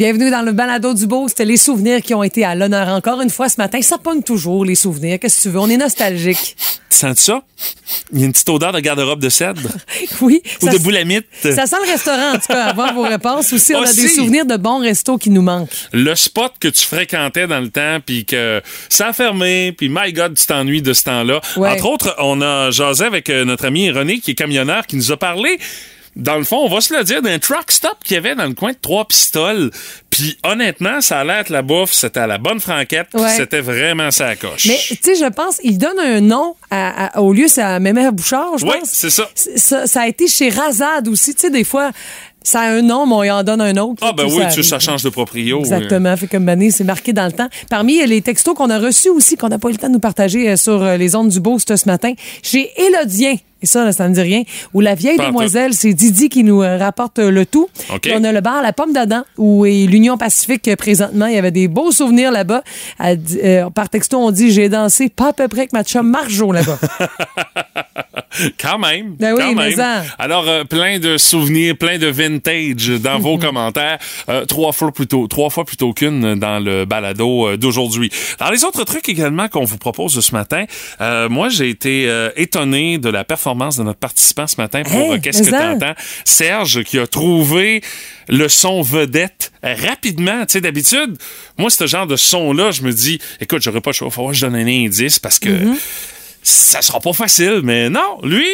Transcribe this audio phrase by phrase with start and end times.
[0.00, 1.28] Bienvenue dans le balado du beau.
[1.28, 3.82] C'était les souvenirs qui ont été à l'honneur encore une fois ce matin.
[3.82, 5.18] Ça pogne toujours les souvenirs.
[5.20, 5.60] Qu'est-ce que tu veux?
[5.60, 6.56] On est nostalgique.
[6.88, 7.42] Tu sens ça?
[8.10, 9.60] Il y a une petite odeur de garde-robe de cèdre?
[10.22, 10.42] Oui.
[10.62, 11.26] ou de boulamite?
[11.42, 13.52] Ça sent le restaurant, en tout cas, avant vos réponses.
[13.52, 14.00] Aussi, on a Aussi.
[14.00, 15.68] des souvenirs de bons restos qui nous manquent.
[15.92, 20.14] Le spot que tu fréquentais dans le temps, puis que ça a fermé, puis my
[20.14, 21.42] God, tu t'ennuies de ce temps-là.
[21.58, 21.72] Ouais.
[21.72, 25.12] Entre autres, on a jasé avec euh, notre ami René, qui est camionneur, qui nous
[25.12, 25.58] a parlé
[26.16, 28.46] dans le fond, on va se le dire, d'un truck stop qu'il y avait dans
[28.46, 29.70] le coin de Trois Pistoles.
[30.10, 33.30] Puis honnêtement, ça allait être la bouffe, c'était à la bonne franquette, Ouais.
[33.36, 34.66] c'était vraiment sa coche.
[34.66, 37.78] Mais, tu sais, je pense, il donne un nom à- à- au lieu, c'est à
[37.78, 38.90] Mémère Bouchard, je Oui, pense.
[38.90, 39.28] c'est ça.
[39.34, 41.34] Ça, ça a été chez Razad aussi.
[41.34, 41.90] Tu sais, des fois,
[42.42, 44.02] ça a un nom, mais on y en donne un autre.
[44.04, 45.60] Ah ben oui, ça tu, ça change de proprio.
[45.60, 46.16] Exactement.
[46.16, 47.48] Fait comme Mané, c'est marqué dans le temps.
[47.70, 50.00] Parmi les textos qu'on a reçus aussi, qu'on n'a pas eu le temps de nous
[50.00, 53.36] partager euh, sur euh, les ondes du Boost ce matin, chez Élodien.
[53.62, 54.42] Et ça, là, ça ne dit rien.
[54.74, 57.68] Ou la vieille Pas demoiselle, c'est Didi qui nous euh, rapporte euh, le tout.
[58.02, 61.26] Puis on a le bar La Pomme d'Adam, où est l'Union Pacifique euh, présentement.
[61.26, 62.62] Il y avait des beaux souvenirs là-bas.
[63.00, 66.52] Euh, par texto, on dit j'ai dansé pas à peu près avec ma chum Marjo
[66.52, 66.78] là-bas.
[68.60, 69.16] Quand même.
[69.18, 69.74] Ben oui, quand même.
[69.74, 70.02] ça.
[70.18, 73.98] Alors, euh, plein de souvenirs, plein de vintage dans vos commentaires.
[74.28, 78.10] Euh, trois fois plutôt, trois fois plutôt qu'une dans le balado euh, d'aujourd'hui.
[78.38, 80.64] Dans les autres trucs également qu'on vous propose ce matin,
[81.28, 85.18] moi, j'ai été étonné de la performance de notre participant ce matin pour Hey, euh,
[85.22, 85.94] Qu'est-ce que t'entends?
[86.24, 87.82] Serge qui a trouvé
[88.28, 90.40] le son vedette rapidement.
[90.46, 91.16] Tu sais, d'habitude,
[91.58, 94.34] moi, ce genre de son-là, je me dis, écoute, j'aurais pas le choix, faut que
[94.34, 95.76] je donne un indice parce que Mhm.
[96.42, 98.46] ça sera pas facile, mais non, lui,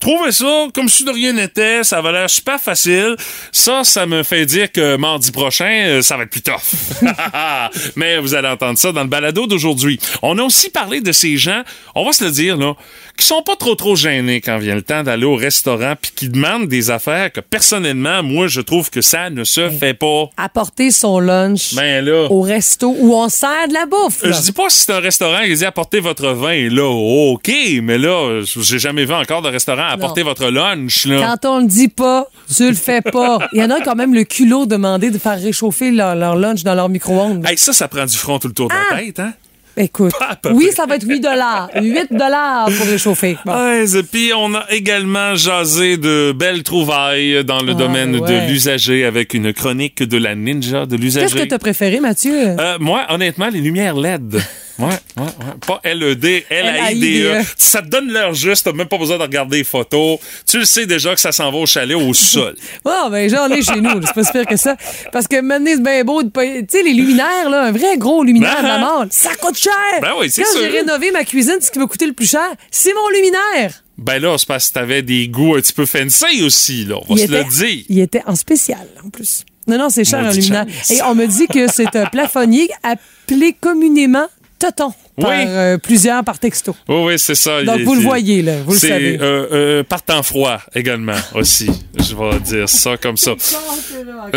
[0.00, 3.14] trouvez ça comme si de rien n'était, ça va l'air super facile.
[3.52, 7.02] Ça, ça me fait dire que mardi prochain, euh, ça va être plus tough.
[7.96, 9.98] mais vous allez entendre ça dans le balado d'aujourd'hui.
[10.22, 11.62] On a aussi parlé de ces gens,
[11.94, 12.74] on va se le dire, là,
[13.16, 16.28] qui sont pas trop trop gênés quand vient le temps d'aller au restaurant puis qui
[16.28, 20.30] demandent des affaires que personnellement, moi, je trouve que ça ne se fait pas.
[20.36, 22.26] Apporter son lunch Ben là.
[22.30, 24.24] au resto où on sert de la bouffe.
[24.24, 24.32] Euh.
[24.32, 27.50] Je dis pas si c'est un restaurant qui dit apportez votre vin, là, OK,
[27.82, 31.36] mais là, j'ai jamais vu encore de restaurant apporter votre lunch, là.
[31.40, 33.38] Quand on le dit pas, tu le fais pas.
[33.52, 36.62] Il y en a quand même le culot demandé de faire réchauffer leur, leur lunch
[36.62, 37.46] dans leur micro-ondes.
[37.46, 39.32] Hey, ça, ça prend du front tout le tour de la tête, hein?
[39.76, 40.12] Écoute,
[40.52, 41.70] oui, ça va être 8 dollars.
[41.80, 43.36] 8 dollars pour réchauffer.
[43.46, 43.52] Bon.
[43.52, 48.28] Ouais, et puis on a également jasé de belles trouvailles dans le Ah, domaine ouais.
[48.46, 51.26] de l'usager avec une chronique de la ninja de l'usager.
[51.26, 52.32] Qu'est-ce que t'as préféré, Mathieu?
[52.58, 54.40] Euh, moi, honnêtement, les lumières LED.
[54.78, 55.26] Ouais, ouais, ouais.
[55.66, 57.30] Pas E LED, L-A-I-D-E.
[57.30, 57.42] L-A-I-D-E.
[57.56, 60.18] Ça te donne l'heure juste, t'as même pas besoin de regarder les photos.
[60.46, 62.54] Tu le sais déjà que ça s'en va au chalet au sol.
[62.84, 64.00] Oh, ben j'en ai chez nous.
[64.04, 64.76] C'est pas si pire que ça.
[65.12, 66.28] Parce que maintenant, c'est bien beau de.
[66.30, 69.72] Tu sais, les luminaires, là, un vrai gros luminaire de la mort, ça coûte cher.
[70.00, 72.48] Ben oui, c'est Quand j'ai rénové ma cuisine, ce qui m'a coûté le plus cher,
[72.70, 73.82] c'est mon luminaire.
[73.98, 76.96] Ben là, c'est parce que t'avais des goûts un petit peu fancy aussi, là.
[77.08, 77.84] On va Il se le dire.
[77.88, 79.44] Il était en spécial, en plus.
[79.66, 80.66] Non, non, c'est cher, un luminaire.
[80.90, 84.26] Et on me dit que c'est un plafonnier appelé communément
[84.62, 85.36] Toton par Oui.
[85.46, 86.74] euh, plusieurs par texto.
[86.88, 87.62] Oui, oui, c'est ça.
[87.64, 89.18] Donc, Il- vous le voyez, là, vous le c'est, savez.
[89.20, 91.68] euh, euh, par temps froid également aussi.
[91.98, 93.32] Je vais dire ça comme ça.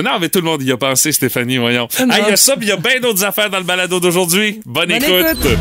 [0.04, 1.88] Non, mais tout le monde y a pensé, Stéphanie, voyons.
[2.00, 4.00] Ah, il y a ça, puis il y a bien d'autres affaires dans le balado
[4.00, 4.60] d'aujourd'hui.
[4.66, 5.38] Bonne, Bonne écoute.
[5.46, 5.58] écoute.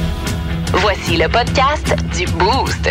[0.72, 2.91] Voici le podcast du Boost.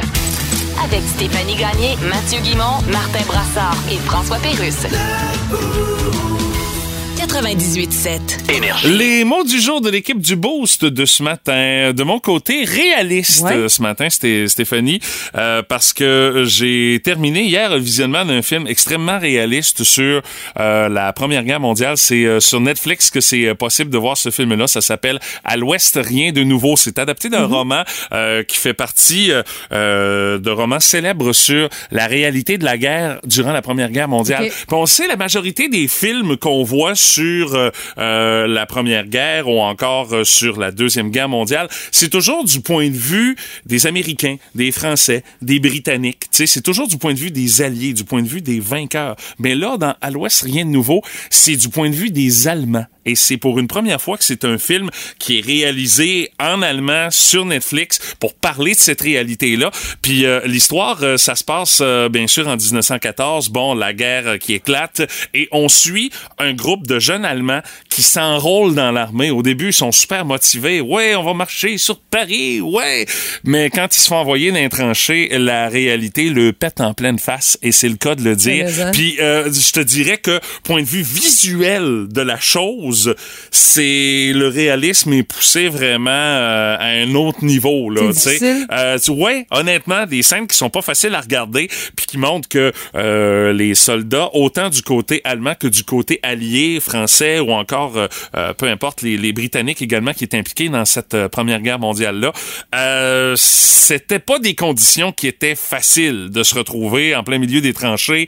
[0.83, 4.87] Avec Stéphanie Gagné, Mathieu Guimont, Martin Brassard et François Pérusse.
[7.27, 8.19] 98.7.
[8.97, 11.91] Les mots du jour de l'équipe du Boost de ce matin.
[11.93, 13.53] De mon côté, réaliste Ouais.
[13.55, 14.99] euh, ce matin, c'était Stéphanie,
[15.35, 20.21] euh, parce que j'ai terminé hier le visionnement d'un film extrêmement réaliste sur
[20.59, 21.95] euh, la Première Guerre mondiale.
[21.97, 24.67] C'est euh, sur Netflix que c'est euh, possible de voir ce film-là.
[24.67, 26.75] Ça s'appelle À l'Ouest, rien de nouveau.
[26.75, 32.05] C'est adapté d'un roman euh, qui fait partie euh, euh, de romans célèbres sur la
[32.07, 34.49] réalité de la guerre durant la Première Guerre mondiale.
[34.49, 39.47] Puis on sait la majorité des films qu'on voit sur euh, euh, la Première Guerre
[39.47, 43.35] ou encore euh, sur la Deuxième Guerre mondiale, c'est toujours du point de vue
[43.65, 46.25] des Américains, des Français, des Britanniques.
[46.31, 49.15] C'est toujours du point de vue des Alliés, du point de vue des vainqueurs.
[49.39, 52.85] Mais là, dans À l'Ouest, rien de nouveau, c'est du point de vue des Allemands.
[53.05, 54.89] Et c'est pour une première fois que c'est un film
[55.19, 59.71] qui est réalisé en allemand sur Netflix pour parler de cette réalité-là.
[60.01, 63.49] Puis l'histoire, ça se passe bien sûr en 1914.
[63.49, 65.01] Bon, la guerre qui éclate
[65.33, 69.29] et on suit un groupe de jeunes Allemands qui s'enrôlent dans l'armée.
[69.31, 70.81] Au début, ils sont super motivés.
[70.81, 72.61] Ouais, on va marcher sur Paris.
[72.61, 73.05] Ouais,
[73.43, 77.19] mais quand ils se font envoyer dans les tranchées, la réalité le pète en pleine
[77.19, 78.67] face et c'est le cas de le dire.
[78.93, 83.15] Puis euh, je te dirais que point de vue visuel de la chose,
[83.51, 88.11] c'est le réalisme est poussé vraiment euh, à un autre niveau là.
[88.71, 92.71] Euh, ouais, honnêtement, des scènes qui sont pas faciles à regarder, puis qui montrent que
[92.95, 98.07] euh, les soldats, autant du côté allemand que du côté allié, Français ou encore, euh,
[98.35, 101.79] euh, peu importe, les, les, Britanniques également qui étaient impliqués dans cette euh, Première Guerre
[101.79, 102.31] mondiale-là.
[102.75, 107.73] Euh, C'était pas des conditions qui étaient faciles de se retrouver en plein milieu des
[107.73, 108.27] tranchées.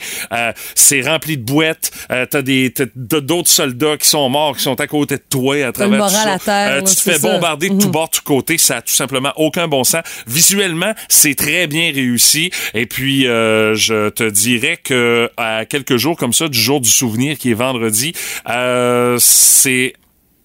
[0.73, 1.91] C'est rempli de boîtes.
[2.09, 6.07] T'as des d'autres soldats qui sont morts, qui sont à côté de toi à travers
[6.07, 6.31] tout ça.
[6.33, 7.91] À terre, tu te fais bombarder de tous mhm.
[7.91, 8.57] bords, de tous côtés.
[8.57, 10.03] Ça a tout simplement aucun bon sens.
[10.27, 12.51] Visuellement, c'est très bien réussi.
[12.73, 17.37] Et puis, je te dirais que à quelques jours comme ça, du jour du souvenir
[17.37, 18.13] qui est vendredi,
[18.49, 19.93] euh, c'est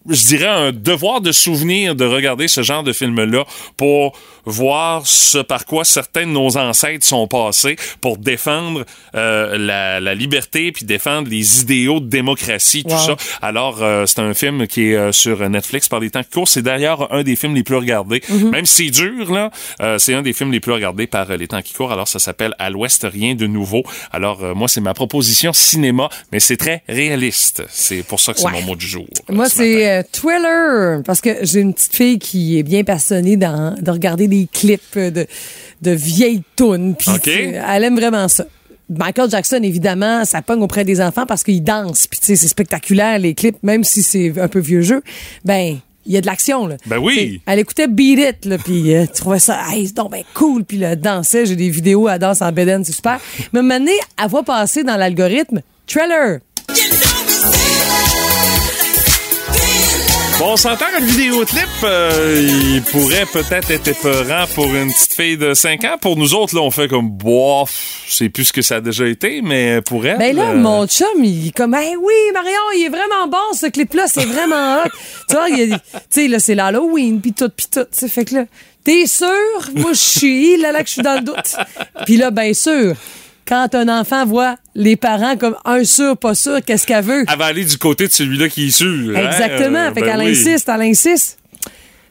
[0.09, 3.45] je dirais un devoir de souvenir de regarder ce genre de film-là
[3.77, 8.85] pour voir ce par quoi certains de nos ancêtres sont passés pour défendre
[9.15, 13.17] euh, la, la, liberté puis défendre les idéaux de démocratie, tout ça.
[13.43, 16.49] Alors, euh, c'est un film qui est euh, sur Netflix par les temps qui courent.
[16.49, 18.21] C'est d'ailleurs un des films les plus regardés.
[18.21, 18.51] Mm-hmm.
[18.51, 19.51] Même si c'est dur, là,
[19.99, 21.93] c'est un des films les plus regardés par les temps qui courent.
[21.93, 23.83] Alors, ça s'appelle À l'Ouest, rien de nouveau.
[24.13, 27.63] Alors, moi, c'est ma proposition cinéma, mais c'est très réaliste.
[27.69, 29.07] C'est pour ça que c'est mon mot du jour.
[29.29, 33.91] Moi, c'est Thriller, parce que j'ai une petite fille qui est bien passionnée dans, de
[33.91, 35.27] regarder des clips de,
[35.83, 36.95] de vieilles tunes.
[36.97, 38.47] Puis elle aime vraiment ça.
[38.91, 42.09] Michael Jackson, évidemment, ça pogne auprès des enfants parce qu'il danse.
[42.09, 45.03] Puis, tu sais, c'est spectaculaire, les clips, même si c'est un peu vieux jeu.
[45.45, 46.77] Ben, il y a de l'action, là.
[46.87, 47.41] Ben oui.
[47.47, 50.83] elle écoutait Beat It, là, puis euh, tu trouvais ça, hey, donc ben cool, puis
[50.83, 51.47] elle dansait.
[51.47, 53.21] J'ai des vidéos, à danse en beden, c'est super.
[53.53, 56.41] Mais maintenant, elle voit passer dans l'algorithme, trailer.
[60.41, 65.37] Bon, on s'entend un vidéoclip, euh, il pourrait peut-être être épeurant pour une petite fille
[65.37, 65.97] de 5 ans.
[66.01, 69.07] Pour nous autres, là, on fait comme, bof, c'est plus ce que ça a déjà
[69.07, 70.17] été, mais pour elle...
[70.17, 73.53] Ben là, euh, mon chum, il est comme, hey, oui, Marion, il est vraiment bon,
[73.53, 74.89] ce clip-là, c'est vraiment hot.
[75.29, 75.75] tu vois, tu
[76.09, 77.85] sais, là, c'est l'Halloween, pis tout, pis tout.
[78.09, 78.45] Fait que là,
[78.83, 79.29] t'es sûr?
[79.75, 81.55] Moi, je suis là, là, que je suis dans le doute.
[82.07, 82.97] Puis là, bien sûr,
[83.51, 87.25] quand un enfant voit les parents comme un sûr, pas sûr, qu'est-ce qu'elle veut?
[87.29, 89.17] Elle va aller du côté de celui-là qui est sûr.
[89.17, 89.27] Hein?
[89.27, 89.79] Exactement.
[89.79, 91.41] Euh, fait ben qu'elle insiste, elle insiste.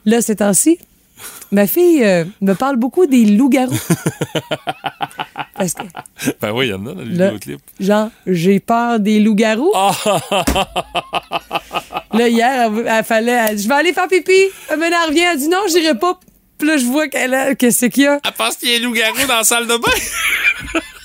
[0.05, 0.77] Là, ces temps-ci,
[1.53, 3.71] ma fille euh, me parle beaucoup des loups-garous.
[5.55, 5.83] Parce que,
[6.41, 7.61] ben oui, il y en a dans les vidéoclips.
[7.79, 9.71] Genre, j'ai peur des loups-garous.
[12.13, 13.57] là, hier, elle, fallait.
[13.57, 14.49] je vais aller faire pipi.
[14.69, 16.19] Elle me revient, elle dit non, j'irai pas.
[16.57, 17.55] Puis là, je vois qu'elle a.
[17.55, 18.19] Qu'est-ce qu'il y a?
[18.25, 20.81] Elle pense qu'il y a un loup-garou dans la salle de bain.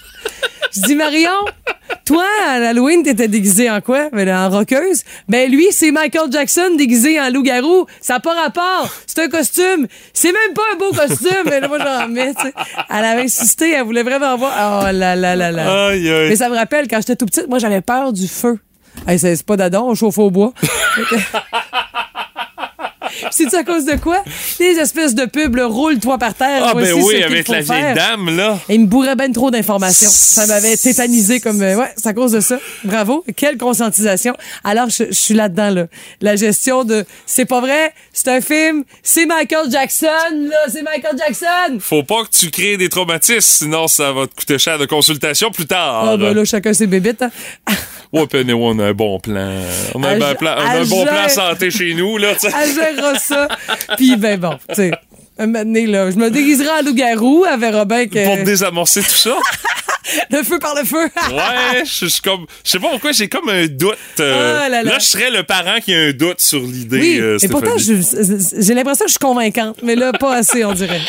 [0.74, 1.30] Je dis, Marion,
[2.04, 4.08] toi, à l'Halloween, t'étais déguisée en quoi?
[4.10, 5.02] Ben, en roqueuse.
[5.28, 7.86] Ben, lui, c'est Michael Jackson déguisé en loup-garou.
[8.00, 8.92] Ça n'a pas rapport.
[9.06, 9.86] C'est un costume.
[10.12, 11.44] C'est même pas un beau costume.
[11.46, 12.32] Mais là, moi, j'en mets,
[12.90, 13.70] Elle avait insisté.
[13.72, 14.82] Elle voulait vraiment voir.
[14.82, 15.90] Oh là là là là.
[15.94, 18.58] Mais ça me rappelle, quand j'étais tout petite, moi, j'avais peur du feu.
[19.16, 20.52] c'est pas d'adon, on chauffe au bois.
[23.30, 24.22] C'est-tu à cause de quoi?
[24.58, 26.62] Des espèces de pubs, roule-toi par terre.
[26.64, 28.58] Ah, ben oui, avec la vieille dame, là.
[28.68, 30.10] Et il me bourrait ben trop d'informations.
[30.10, 31.62] Ça m'avait tétanisé comme.
[31.62, 32.58] Euh, ouais, c'est à cause de ça.
[32.84, 33.24] Bravo.
[33.36, 34.34] Quelle conscientisation.
[34.62, 35.86] Alors, je, suis là-dedans, là.
[36.20, 37.04] La gestion de.
[37.26, 40.58] C'est pas vrai, c'est un film, c'est Michael Jackson, là.
[40.68, 41.78] C'est Michael Jackson.
[41.80, 45.50] Faut pas que tu crées des traumatismes, sinon ça va te coûter cher de consultation
[45.50, 46.08] plus tard.
[46.08, 47.30] Ah, ben là, chacun ses bébites, hein.
[48.12, 49.50] Ouais, on a un bon plan.
[49.92, 52.46] On a, un, plan, on a un bon plan santé chez nous, là, tu
[53.18, 53.48] ça.
[53.96, 54.90] Puis, ben bon, tu sais.
[55.36, 58.24] Un moment donné, là, je me déguiserai en loup-garou, elle verra bien que...
[58.24, 59.36] Pour désamorcer tout ça?
[60.30, 61.02] le feu par le feu.
[61.32, 62.46] ouais, je suis comme...
[62.64, 63.98] Je sais pas pourquoi, j'ai comme un doute.
[64.20, 67.38] Euh, ah là, je serais le parent qui a un doute sur l'idée, oui, euh,
[67.42, 71.00] Et pourtant, j'ai l'impression que je suis convaincante, mais là, pas assez, on dirait.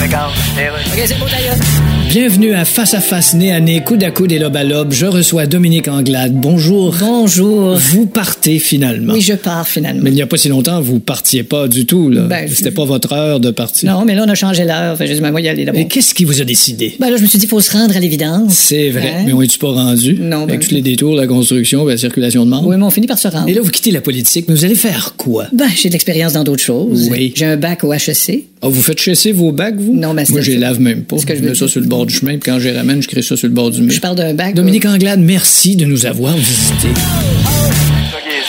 [0.00, 1.99] Regarde, OK, c'est bon, d'ailleurs.
[2.10, 4.90] Bienvenue à Face à Face, nez à nez, coude à coude et lobe à lobe.
[4.92, 6.32] Je reçois Dominique Anglade.
[6.34, 6.92] Bonjour.
[6.98, 7.76] Bonjour.
[7.76, 9.12] Vous partez finalement.
[9.12, 10.00] Oui, je pars finalement.
[10.02, 12.10] Mais il n'y a pas si longtemps, vous partiez pas du tout.
[12.10, 12.22] Là.
[12.22, 13.92] Ben, C'était pas votre heure de partir.
[13.92, 14.94] Non, mais là, on a changé l'heure.
[14.94, 16.96] Enfin, je dis, ben, moi, y aller Et qu'est-ce qui vous a décidé?
[16.98, 18.54] Ben là, je me suis dit, il faut se rendre à l'évidence.
[18.54, 19.14] C'est vrai.
[19.18, 19.22] Hein?
[19.26, 20.14] Mais on est-tu pas rendu?
[20.20, 20.42] Non.
[20.48, 22.66] Avec ben, tous les détours, la construction, la circulation de membres?
[22.66, 23.48] Oui, mais on finit par se rendre.
[23.48, 25.46] Et là, vous quittez la politique, mais vous allez faire quoi?
[25.52, 27.08] Ben, j'ai de l'expérience dans d'autres choses.
[27.08, 27.32] Oui.
[27.36, 28.46] J'ai un bac au HEC.
[28.62, 29.94] Ah, vous faites chasser vos bacs, vous?
[29.94, 31.16] Non, mais Moi, je les lave même pas.
[31.16, 33.48] je mets ça sur le bord du chemin, puis quand j'ai je crée ça sur
[33.48, 33.92] le bord du mur.
[33.92, 34.54] Je parle d'un bac.
[34.54, 36.88] Dominique Anglade, merci de nous avoir visités.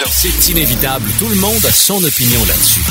[0.09, 1.05] C'est inévitable.
[1.19, 2.81] Tout le monde a son opinion là-dessus.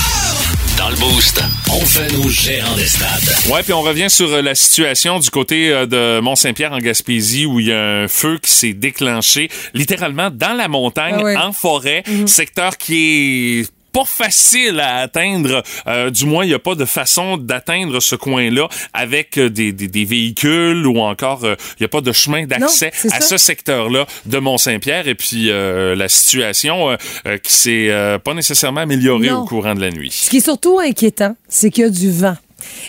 [0.79, 1.41] Dans le boost,
[1.71, 3.53] on fait nos gérants des stades.
[3.53, 7.47] Ouais, puis on revient sur euh, la situation du côté euh, de Mont-Saint-Pierre en Gaspésie
[7.47, 11.53] où il y a un feu qui s'est déclenché littéralement dans la montagne, ah en
[11.53, 12.27] forêt, mm-hmm.
[12.27, 15.63] secteur qui est pas facile à atteindre.
[15.87, 19.73] Euh, du moins, il n'y a pas de façon d'atteindre ce coin-là avec euh, des,
[19.73, 23.37] des, des, véhicules ou encore euh, il n'y a pas de chemin d'accès à ce
[23.37, 25.09] secteur-là de Mont-Saint-Pierre.
[25.09, 26.97] Et puis la situation
[27.43, 30.11] qui s'est pas nécessairement améliorée au courant de la nuit.
[30.11, 32.37] Ce qui est surtout inquiétant, c'est qu'il y a du vent.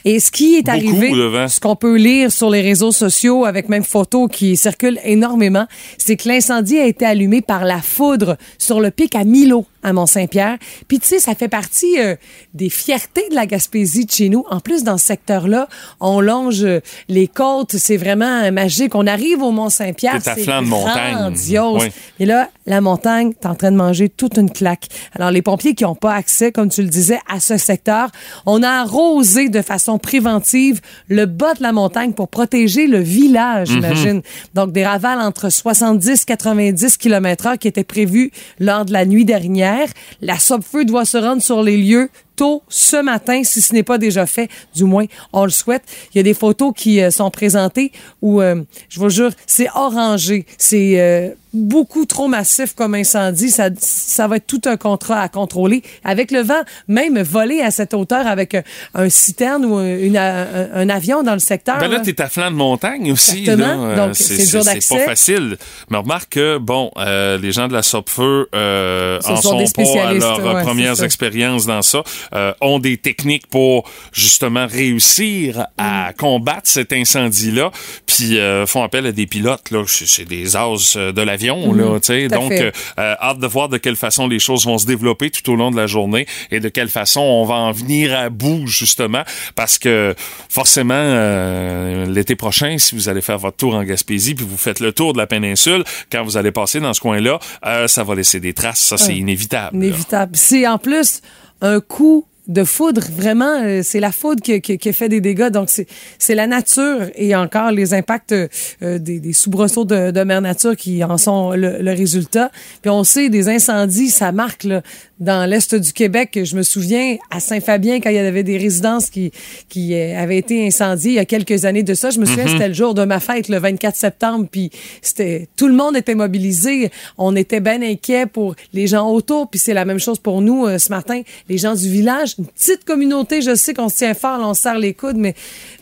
[0.05, 3.69] Et ce qui est Beaucoup arrivé, ce qu'on peut lire sur les réseaux sociaux avec
[3.69, 8.79] même photos qui circulent énormément, c'est que l'incendie a été allumé par la foudre sur
[8.79, 10.57] le pic à Milo à Mont-Saint-Pierre.
[10.87, 12.15] Puis tu sais, ça fait partie euh,
[12.53, 14.45] des fiertés de la Gaspésie de chez nous.
[14.49, 15.67] En plus, dans ce secteur-là,
[15.99, 18.95] on longe euh, les côtes, c'est vraiment euh, magique.
[18.95, 21.83] On arrive au Mont-Saint-Pierre, C'est grandiose.
[21.83, 21.91] Oui.
[22.19, 24.87] Et là, la montagne, t'es en train de manger toute une claque.
[25.15, 28.09] Alors, les pompiers qui n'ont pas accès, comme tu le disais, à ce secteur,
[28.45, 33.69] on a arrosé de façon préventive le bas de la montagne pour protéger le village,
[33.69, 33.75] Mhm.
[33.75, 34.21] j'imagine.
[34.53, 39.25] Donc, des ravales entre 70 90 km heure qui étaient prévus lors de la nuit
[39.25, 39.87] dernière.
[40.21, 43.97] La Feu doit se rendre sur les lieux tôt ce matin, si ce n'est pas
[43.97, 45.83] déjà fait, du moins, on le souhaite.
[46.13, 49.67] Il y a des photos qui euh, sont présentées où, euh, je vous jure, c'est
[49.75, 50.45] orangé.
[50.57, 53.49] C'est euh, beaucoup trop massif comme incendie.
[53.49, 55.83] Ça, ça va être tout un contrat à contrôler.
[56.03, 58.63] Avec le vent, même voler à cette hauteur avec un,
[58.95, 61.77] un citerne ou un, une- un- un avion dans le secteur.
[61.79, 62.03] Ben là, là.
[62.03, 63.39] t'es à flanc de montagne aussi.
[63.39, 63.85] Exactement.
[63.85, 63.91] Là.
[63.91, 64.97] Euh, Donc, c'est dur d'accès.
[64.97, 65.57] pas facile.
[65.89, 70.13] Mais remarque que, bon, euh, les gens de la Sopfeu euh, en sont pas à
[70.13, 76.13] leurs ouais, premières expériences dans ça, euh, ont des techniques pour justement réussir à Mm.
[76.17, 77.71] combattre cet incendie-là,
[78.05, 81.99] puis euh, font appel à des pilotes, là, c'est des as euh, de l'avion, là,
[81.99, 82.25] tu sais.
[82.25, 82.29] Mm.
[82.29, 85.51] Donc, euh, euh, hâte de voir de quelle façon les choses vont se développer tout
[85.51, 88.67] au long de la journée et de quelle façon on va en venir à bout,
[88.67, 89.23] justement,
[89.55, 90.15] parce que
[90.49, 94.79] forcément, euh, l'été prochain, si vous allez faire votre tour en Gaspésie, puis vous faites
[94.79, 98.15] le tour de la péninsule, quand vous allez passer dans ce coin-là, euh, ça va
[98.15, 99.75] laisser des traces, ça c'est inévitable.
[99.75, 100.35] Inévitable.
[100.35, 101.21] C'est en plus
[101.61, 105.49] un coup de foudre, vraiment, euh, c'est la foudre qui, qui- qui fait des dégâts.
[105.49, 105.69] Donc,
[106.17, 108.47] c'est la nature et encore les impacts euh,
[108.81, 112.51] des, des soubresauts de, de mère nature qui en sont le, le résultat.
[112.81, 114.81] Puis on sait, des incendies, ça marque là,
[115.21, 116.37] dans l'est du Québec.
[116.43, 119.31] Je me souviens à Saint-Fabien, quand il y avait des résidences qui,
[119.69, 122.09] qui euh, avaient été incendiées il y a quelques années de ça.
[122.09, 125.67] Je me souviens, c'était le jour de ma fête, le 24 septembre, puis c'était tout
[125.67, 126.91] le monde était mobilisé.
[127.17, 130.65] On était bien inquiets pour les gens autour, puis c'est la même chose pour nous
[130.65, 132.35] euh, ce matin, les gens du village.
[132.39, 135.17] Une petite communauté, je sais qu'on se tient fort, là, on se serre les coudes,
[135.17, 135.35] mais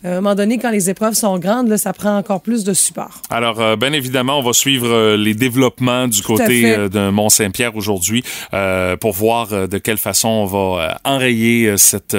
[0.04, 2.62] euh, à un moment donné, quand les épreuves sont grandes, là, ça prend encore plus
[2.64, 3.22] de support.
[3.30, 8.22] Alors, euh, bien évidemment, on va suivre euh, les développements du côté de Mont-Saint-Pierre aujourd'hui
[9.00, 12.16] pour voir euh, de quelle façon on va euh, enrayer euh, cette,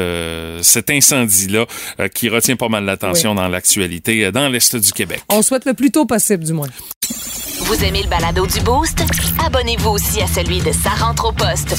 [0.62, 1.66] cet incendie-là
[2.14, 5.22] qui retient pas mal l'attention dans l'actualité dans l'Est du Québec.
[5.30, 6.68] On souhaite le plus tôt possible, du moins.
[7.62, 9.04] Vous aimez le balado du Boost?
[9.46, 11.76] Abonnez-vous aussi à celui de Sa rentre au poste.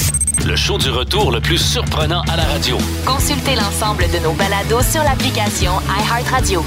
[0.47, 2.79] Le show du retour le plus surprenant à la radio.
[3.07, 6.65] Consultez l'ensemble de nos balados sur l'application iHeartRadio.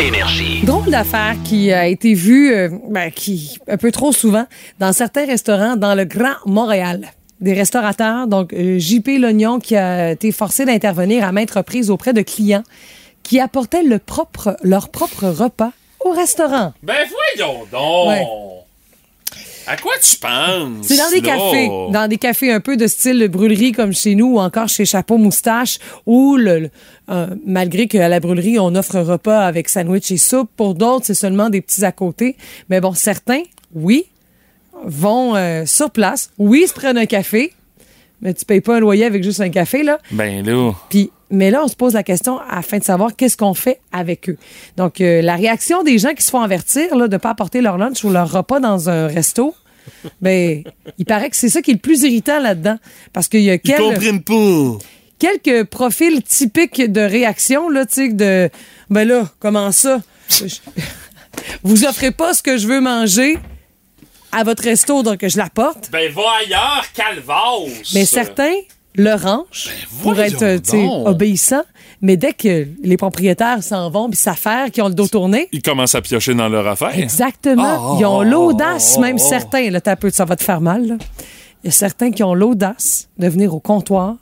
[0.00, 0.62] Énergie.
[0.64, 4.46] Drôle d'affaire qui a été vue euh, ben, qui un peu trop souvent
[4.78, 7.12] dans certains restaurants dans le Grand Montréal.
[7.40, 12.12] Des restaurateurs, donc euh, JP L'Oignon qui a été forcé d'intervenir à maintes reprises auprès
[12.12, 12.62] de clients
[13.22, 15.72] qui apportaient le propre, leur propre repas
[16.04, 16.72] au restaurant.
[16.82, 16.96] Ben
[17.36, 18.08] voyons donc!
[18.08, 18.26] Ouais.
[19.66, 20.86] À quoi tu penses?
[20.86, 21.36] C'est dans des là?
[21.36, 24.84] cafés, dans des cafés un peu de style brûlerie comme chez nous ou encore chez
[24.84, 26.70] Chapeau Moustache où le, le-
[27.10, 31.06] euh, malgré qu'à la brûlerie on offre un repas avec sandwich et soupe, pour d'autres
[31.06, 32.36] c'est seulement des petits à côté.
[32.70, 33.42] Mais bon, certains,
[33.74, 34.06] oui,
[34.84, 37.52] vont euh, sur place, oui, se prennent un café,
[38.22, 39.98] mais tu payes pas un loyer avec juste un café là.
[40.10, 40.72] Ben là.
[40.88, 44.28] Puis, mais là, on se pose la question afin de savoir qu'est-ce qu'on fait avec
[44.28, 44.36] eux.
[44.76, 47.60] Donc, euh, la réaction des gens qui se font avertir là, de ne pas apporter
[47.60, 49.54] leur lunch ou leur repas dans un resto,
[50.22, 50.62] ben,
[50.98, 52.76] il paraît que c'est ça qui est le plus irritant là-dedans.
[53.12, 54.78] Parce qu'il y a Ils quel- comprennent pas.
[55.24, 58.50] Quelques profils typiques de réaction, là, tu sais, de,
[58.90, 60.00] ben là, comment ça?
[60.28, 60.46] Je-
[61.62, 63.38] Vous offrez pas ce que je veux manger
[64.32, 65.90] à votre resto, donc je l'apporte.
[65.90, 67.92] Ben va ailleurs, calvasse!
[67.94, 68.54] Mais certains
[68.96, 69.70] le rangent
[70.02, 70.42] pour voyons être
[70.74, 71.64] euh, obéissants.
[72.00, 75.62] Mais dès que les propriétaires s'en vont puis s'affairent, qui ont le dos tourné, Ils
[75.62, 76.96] commencent à piocher dans leur affaire.
[76.98, 80.94] exactement, ils ont l'audace, même certains, là, t'as peu, ça va te faire mal, là.
[81.62, 84.16] Il y a certains qui ont l'audace de venir au comptoir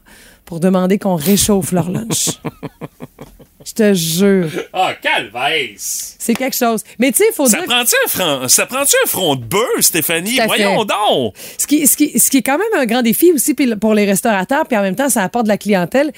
[0.53, 2.29] pour demander qu'on réchauffe leur lunch.
[3.65, 6.17] Je te jure, Ah, calvasse!
[6.19, 6.83] c'est quelque chose.
[6.99, 7.67] Mais tu sais, il faut Ça dire...
[7.67, 10.35] prend-tu un, front- ça prend-tu un front de beurre, Stéphanie?
[10.37, 10.89] Tout à Voyons fait.
[10.89, 11.35] donc!
[11.57, 13.95] Ce qui, ce, qui, ce qui est quand même un grand défi aussi puis pour
[13.95, 16.13] les restaurateurs, puis en même temps, ça apporte de la clientèle.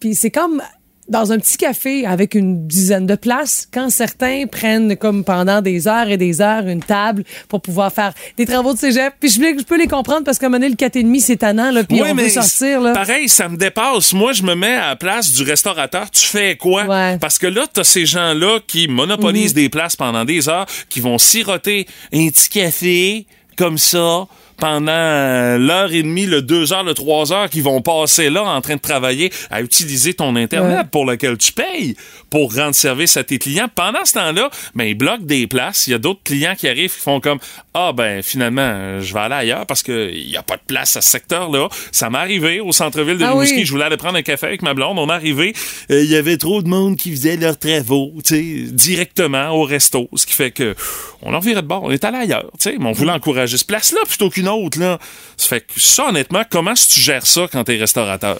[0.00, 0.60] Puis c'est comme
[1.08, 5.86] dans un petit café avec une dizaine de places, quand certains prennent comme pendant des
[5.88, 9.14] heures et des heures une table pour pouvoir faire des travaux de cégep.
[9.20, 11.36] Puis je, peux- je peux les comprendre parce qu'à un moment donné, le 4,5, c'est
[11.36, 12.80] tannant, là, puis Oui, on veut sortir.
[12.80, 12.92] Là.
[12.92, 14.12] pareil, ça me dépasse.
[14.12, 16.10] Moi, je me mets à la place du restaurateur.
[16.10, 16.84] Tu fais quoi?
[16.84, 17.12] Ouais.
[17.14, 17.18] Mhm.
[17.20, 21.18] Parce que là, t'as ces gens-là qui monopolisent des places pendant des heures, qui vont
[21.18, 24.26] siroter un petit café comme ça
[24.58, 28.42] pendant euh, l'heure et demie, le deux heures, le trois heures qu'ils vont passer là
[28.44, 30.84] en train de travailler à utiliser ton Internet Ouais.
[30.90, 31.94] pour lequel tu payes
[32.30, 33.68] pour rendre service à tes clients.
[33.74, 35.86] Pendant ce temps-là, ben, ils bloquent des places.
[35.86, 37.38] Il y a d'autres clients qui arrivent qui font comme
[37.74, 40.96] Ah, ben, finalement, euh, je vais aller ailleurs parce qu'il n'y a pas de place
[40.96, 41.68] à ce secteur-là.
[41.92, 43.56] Ça m'est arrivé au centre-ville de Ah Rimouski.
[43.56, 43.64] oui.
[43.66, 44.98] Je voulais aller prendre un café avec ma blonde.
[44.98, 45.54] On est arrivé.
[45.90, 49.62] euh, Il y avait trop de monde qui faisait leurs travaux, tu sais, directement au
[49.64, 50.08] resto.
[50.14, 50.74] Ce qui fait que
[51.22, 51.82] on en revirait de bord.
[51.84, 52.76] On est allé ailleurs, tu sais.
[52.78, 54.98] Mais on voulait encourager cette place-là plutôt qu'une autre, là.
[55.36, 58.38] Ça fait que ça, honnêtement, comment tu gères ça quand t'es restaurateur?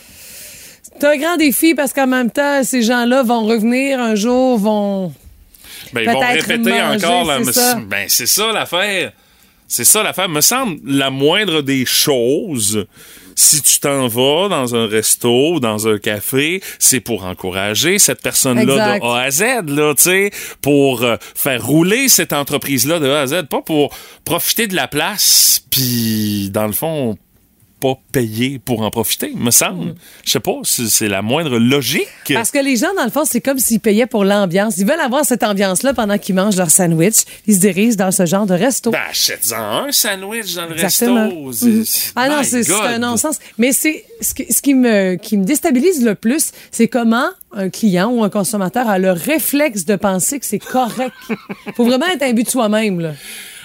[0.83, 5.13] C'est un grand défi parce qu'en même temps, ces gens-là vont revenir un jour, vont.
[5.93, 7.45] Ben, ils vont répéter manger, encore la.
[7.45, 7.75] c'est ça.
[7.87, 9.13] Ben, c'est ça l'affaire.
[9.69, 10.29] C'est ça l'affaire.
[10.29, 12.87] Me semble la moindre des choses.
[13.37, 18.23] Si tu t'en vas dans un resto ou dans un café, c'est pour encourager cette
[18.23, 18.65] personne-là
[18.99, 20.31] de A à Z, là, tu sais,
[20.63, 24.89] pour euh, faire rouler cette entreprise-là de A à Z, pas pour profiter de la
[24.89, 27.19] place, puis dans le fond,
[27.81, 29.95] pas payer pour en profiter, me semble.
[30.25, 32.09] Je sais pas, c'est la moindre logique.
[32.33, 34.79] Parce que les gens, dans le fond, c'est comme s'ils payaient pour l'ambiance.
[34.79, 37.25] Ils veulent avoir cette ambiance-là pendant qu'ils mangent leur sandwich.
[37.47, 38.91] Ils se dirigent dans ce genre de resto.
[38.91, 41.29] Ben, achète-en un sandwich dans le Exactement.
[41.49, 41.67] resto.
[41.67, 41.85] Mhm.
[42.17, 43.39] Ah non, c'est un non-sens.
[43.59, 47.71] Mais c'est ce qui, ce qui me qui me déstabilise le plus, c'est comment un
[47.71, 51.13] client ou un consommateur a le réflexe de penser que c'est correct.
[51.77, 53.13] Faut vraiment être imbu de soi-même là.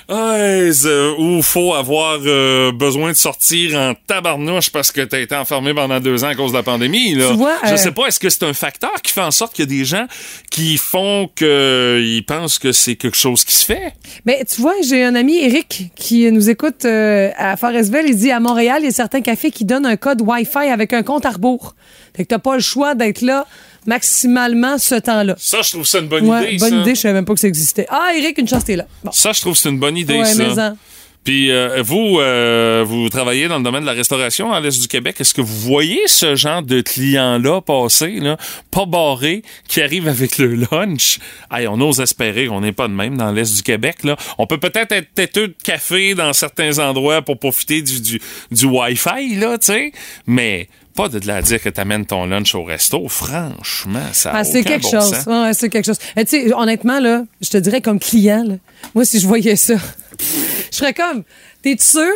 [0.09, 5.73] C'est- ou faut avoir euh, besoin de sortir en tabarnouche parce que t'as été enfermé
[5.73, 7.15] pendant deux ans à cause de la pandémie.
[7.15, 7.29] Là.
[7.29, 9.53] Tu vois, Je euh, sais pas, est-ce que c'est un facteur qui fait en sorte
[9.53, 10.05] qu'il y a des gens
[10.49, 13.93] qui font que ils pensent que c'est quelque chose qui se fait?
[14.25, 18.05] Mais tu vois, j'ai un ami Eric qui nous écoute euh, à Forestville.
[18.07, 20.93] Il dit à Montréal, il y a certains cafés qui donnent un code Wi-Fi avec
[20.93, 21.75] un compte à rebours.
[22.15, 23.45] Fait que t'as pas le choix d'être là
[23.85, 25.35] maximalement ce temps-là.
[25.37, 26.57] Ça, je trouve ça une bonne Ouais, idée.
[26.59, 26.75] bonne ça.
[26.81, 27.85] idée, je savais même pas que ça existait.
[27.89, 28.85] Ah, Eric, une chance, t'es là.
[29.03, 29.11] Bon.
[29.11, 30.43] Ça, je trouve que c'est une bonne idée, Ouais, ça.
[30.43, 30.77] mais en.
[31.23, 34.87] Puis euh, vous, euh, vous travaillez dans le domaine de la restauration à l'Est du
[34.87, 35.17] Québec.
[35.19, 38.37] Est-ce que vous voyez ce genre de clients-là passer, là,
[38.71, 41.19] pas barrés, qui arrivent avec le lunch?
[41.51, 43.97] Hey, on ose espérer qu'on n'est pas de même dans l'Est du Québec.
[44.03, 44.15] Là.
[44.39, 48.19] On peut peut-être être têteux de café dans certains endroits pour profiter du, du,
[48.49, 49.91] du Wi-Fi, là, tu sais,
[50.25, 53.07] mais pas de la dire que t'amènes ton lunch au resto.
[53.07, 55.25] Franchement, ça a Ah, c'est quelque bon chose.
[55.27, 55.99] Ouais, c'est quelque chose.
[56.15, 58.55] Eh, tu sais, honnêtement, là, je te dirais comme client, là,
[58.95, 59.75] moi, si je voyais ça,
[60.19, 61.23] je serais comme,
[61.61, 62.11] t'es sûr?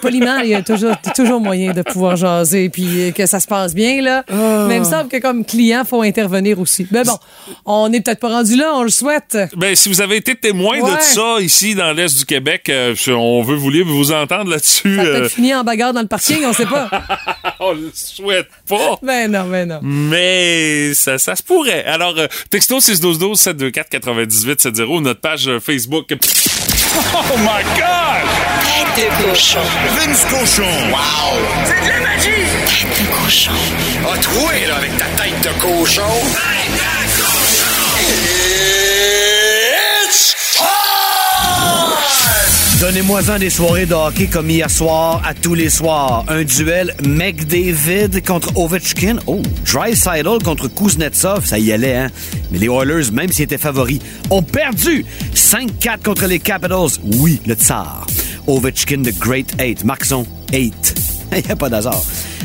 [0.00, 3.74] Poliment, il y a toujours, toujours moyen de pouvoir jaser puis que ça se passe
[3.74, 4.24] bien, là.
[4.28, 4.66] Ah.
[4.68, 6.86] Mais il me semble que comme client, faut intervenir aussi.
[6.90, 7.18] Mais bon,
[7.64, 9.36] on n'est peut-être pas rendu là, on le souhaite.
[9.56, 11.00] Ben, si vous avez été témoin de Ouais.
[11.00, 14.96] ça ici dans l'Est du Québec, euh, on veut vous libre vous entendre là-dessus.
[14.96, 16.88] Ça a euh, en bagarre dans le parking, on sait pas.
[17.60, 18.98] on le souhaite pas.
[19.02, 19.80] Ben non, ben non.
[19.82, 21.84] Mais ça, ça se pourrait.
[21.84, 26.06] Alors, euh, texto 612 724 98 70 notre page euh, Facebook.
[26.98, 28.55] Oh my God!
[28.96, 29.60] Tête de cochon.
[29.98, 30.62] Vince Cochon.
[30.90, 31.36] Wow!
[31.66, 32.46] C'est de la magie!
[32.64, 33.52] Tête de cochon.
[34.10, 36.00] A troué, là, avec ta tête de cochon.
[36.32, 37.66] Tête de cochon!
[40.08, 40.66] It's time!
[42.80, 46.24] Donnez-moi-en des soirées de hockey comme hier soir à tous les soirs.
[46.28, 49.16] Un duel McDavid contre Ovechkin.
[49.26, 52.10] Oh, Dreisaitl contre Kuznetsov, ça y allait, hein?
[52.50, 55.04] Mais les Oilers, même s'ils étaient favoris, ont perdu
[55.34, 56.98] 5-4 contre les Capitals.
[57.04, 58.06] Oui, le tsar.
[58.46, 59.84] Ovechkin, the Great Eight.
[59.84, 60.94] Marque son 8.
[61.36, 62.02] Il n'y a pas d'hasard.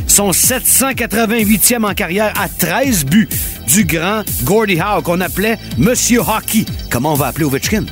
[0.07, 3.29] Son 788e en carrière à 13 buts
[3.67, 6.65] du grand Gordie Howe qu'on appelait Monsieur Hockey.
[6.89, 7.85] Comment on va appeler Ovechkin?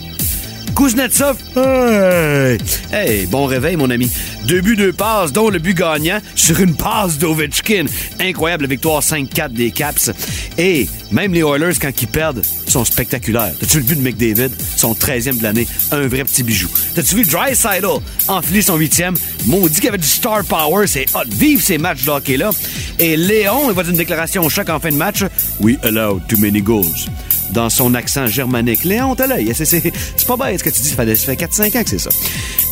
[0.76, 2.58] Kuznetsov, hey!
[2.92, 4.10] Hey, bon réveil, mon ami.
[4.46, 7.86] Deux buts, deux passes, dont le but gagnant sur une passe d'Ovechkin.
[8.20, 10.12] Incroyable victoire 5-4 des Caps.
[10.58, 13.54] Et même les Oilers, quand ils perdent, sont spectaculaires.
[13.60, 14.52] T'as-tu vu le but de McDavid?
[14.76, 15.68] Son 13e de l'année.
[15.92, 16.70] Un vrai petit bijou.
[16.96, 17.88] T'as-tu vu Dreisaitl
[18.28, 19.16] enfiler son 8e?
[19.46, 20.88] Maudit qu'il avait du star power.
[20.88, 21.30] C'est hot.
[21.30, 22.52] Vive ces matchs de hockey-là.
[23.00, 25.24] Et Léon, il va dire une déclaration au choc en fin de match.
[25.60, 27.10] We allowed too many goals
[27.52, 28.84] dans son accent germanique.
[28.84, 29.52] Léon, t'as l'œil.
[29.56, 30.90] C'est pas bête ce que tu dis.
[30.90, 32.10] Ça fait, ça fait 4-5 ans que c'est ça.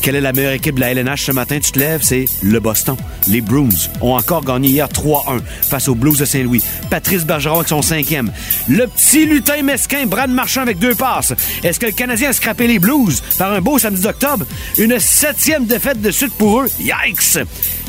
[0.01, 1.59] Quelle est la meilleure équipe de la LNH ce matin?
[1.59, 2.95] Tu te lèves, c'est le Boston.
[3.27, 3.69] Les Bruins
[4.01, 6.63] ont encore gagné hier 3-1 face aux Blues de Saint-Louis.
[6.89, 8.31] Patrice Bergeron avec son cinquième.
[8.69, 11.33] Le petit lutin mesquin, Brad Marchand avec deux passes.
[11.63, 14.45] Est-ce que le Canadien a scrappé les Blues par un beau samedi d'octobre?
[14.77, 16.67] Une septième défaite de suite pour eux.
[16.79, 17.39] Yikes!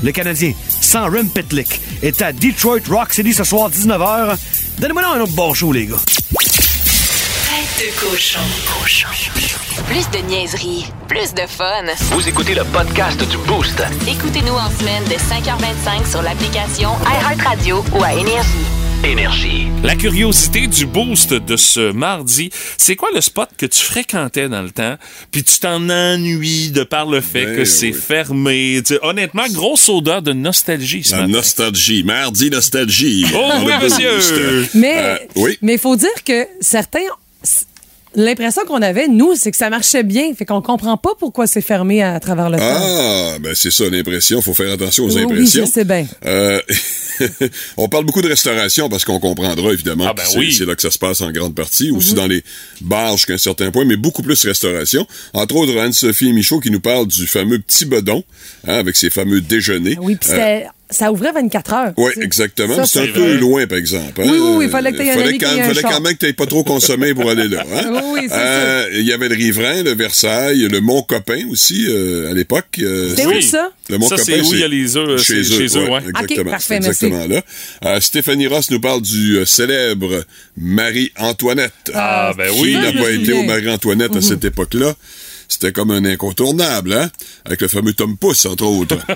[0.02, 4.37] Le Canadien, sans Rem Pitlick, est à Detroit Rock City ce soir 19h.
[4.78, 5.96] Donnez-moi un autre bon show, les gars.
[7.79, 8.41] De cochon.
[9.87, 11.85] Plus de niaiserie, plus de fun.
[12.12, 13.81] Vous écoutez le podcast du Boost.
[14.09, 18.49] Écoutez-nous en semaine de 5h25 sur l'application iHeartRadio ou à Énergie.
[19.05, 19.69] Énergie.
[19.85, 24.62] La curiosité du boost de ce mardi, c'est quoi le spot que tu fréquentais dans
[24.62, 24.97] le temps,
[25.31, 27.93] puis tu t'en ennuies de par le fait Ben que c'est oui.
[27.93, 28.81] fermé?
[28.85, 31.33] Tu sais, honnêtement, grosse odeur de nostalgie ce La matin.
[31.33, 32.03] nostalgie.
[32.03, 33.25] Mardi nostalgie.
[33.35, 34.17] Oh oui, monsieur.
[34.17, 34.75] boost.
[34.75, 35.59] Mais Euh, oui.
[35.62, 36.99] mais il faut dire que certains
[38.14, 41.61] l'impression qu'on avait nous, c'est que ça marchait bien, fait qu'on comprend pas pourquoi c'est
[41.61, 42.64] fermé à, travers le temps.
[42.64, 44.40] Ah, ben c'est ça l'impression.
[44.40, 45.66] Faut faire attention aux Oui, impressions.
[45.66, 46.07] je sais bien.
[46.24, 46.61] Euh,
[47.77, 50.07] on parle beaucoup de restauration parce qu'on comprendra évidemment.
[50.09, 50.53] Ah, ben que c'est, oui.
[50.53, 51.90] c'est là que ça se passe en grande partie.
[51.90, 51.96] Mhm.
[51.98, 52.42] Aussi dans les
[52.81, 55.07] bars jusqu'à un certain point, mais beaucoup plus restauration.
[55.35, 58.24] Entre autres, Anne-Sophie Michaud qui nous parle du fameux petit bedon,
[58.66, 59.96] hein, avec ses fameux déjeuners.
[60.01, 61.92] Oui, puis Euh, c'était- ça ouvrait 24 heures.
[61.96, 62.85] oui, tu exactement.
[62.85, 64.22] C'est un peu loin, par exemple.
[64.22, 64.24] hein.
[64.27, 66.46] Oui, oui, oui, fallait que un fallait quand, un fallait quand même que t'aies pas
[66.46, 67.64] trop consommé pour aller là.
[67.74, 67.90] Hein?
[67.92, 71.87] Oui, oui, c'est Euh, Il y avait le Riverain, le Versailles, le Mont Copain aussi
[71.88, 72.66] euh, à l'époque.
[72.81, 73.70] euh, C'était où ça?
[73.90, 75.83] Le Mont Ça, Copain, c'est où il y a les œufs, Chez eux, chez eux,
[75.85, 76.03] ouais, ouais.
[76.09, 76.40] Exactement.
[76.42, 77.42] Ok, parfait, c'est exactement là.
[77.85, 80.24] Euh, Stéphanie Ross nous parle du euh, célèbre
[80.57, 81.72] Marie-Antoinette.
[81.94, 82.72] Ah, ben oui.
[82.72, 84.94] Qui n'a pas été au Marie-Antoinette à cette époque-là?
[85.48, 87.11] C'était comme un incontournable, hein?
[87.46, 88.98] Avec le fameux Tom Pouce, entre autres.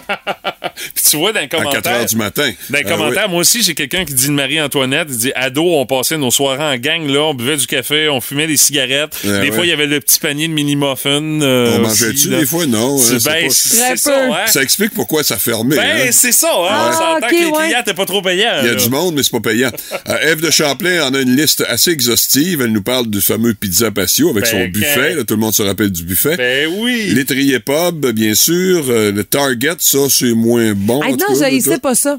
[0.94, 1.92] Puis tu vois dans les à 4 commentaires.
[1.92, 2.50] heures du matin.
[2.70, 5.08] Dans les Euh, commentaires, moi aussi, j'ai quelqu'un qui dit de Marie-Antoinette.
[5.10, 8.20] Il dit Ado, on passait nos soirées en gang, là, on buvait du café, on
[8.22, 9.14] fumait des cigarettes.
[9.24, 9.52] Ouais, des ouais.
[9.54, 11.20] fois, il y avait le petit panier de mini-muffins.
[11.42, 12.64] euh, On mangeait-tu des fois?
[12.66, 14.46] Non, hein, C'est ben, pas- ça, hein?
[14.46, 15.76] Ça explique pourquoi ça fermait.
[15.76, 16.08] Ben, hein?
[16.12, 16.66] c'est ça, hein?
[16.70, 17.64] Ah, on s'entend ok, que les ouais.
[17.66, 18.50] clients n'étaient pas trop payants.
[18.62, 18.82] Il y a là.
[18.82, 19.70] du monde, mais c'est pas payant.
[20.08, 22.62] Euh, Ève de Champlain en a une liste assez exhaustive.
[22.62, 25.14] Elle nous parle du fameux pizza patio avec Ben, son buffet.
[25.16, 26.21] là, tout le monde se rappelle du buffet.
[26.36, 27.10] Ben oui.
[27.14, 28.84] L'étrier pub, bien sûr.
[28.88, 31.00] Euh, le Target, ça, c'est moins bon.
[31.02, 31.34] Ah, non,
[31.72, 32.18] là, pas ça.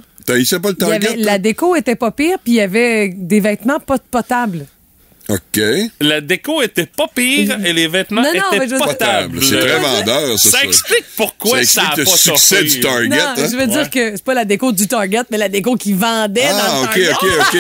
[0.60, 1.08] Pas le y Target?
[1.10, 4.66] avait- la déco était pas pire, puis il y avait des vêtements pas potables.
[5.30, 5.62] OK.
[6.02, 9.42] La déco était pas pire et les vêtements Non, non, mais étaient potables.
[9.42, 10.50] C'est très vendeur, ça.
[10.50, 12.68] Ça explique pourquoi ça ça, explique a le pas succès toffé.
[12.70, 13.08] du Target.
[13.08, 13.34] Non, hein?
[13.52, 16.44] je veux dire que c'est pas la déco du Target, mais la déco qui vendait
[16.50, 17.40] Ah, dans le OK, Target.
[17.40, 17.58] OK,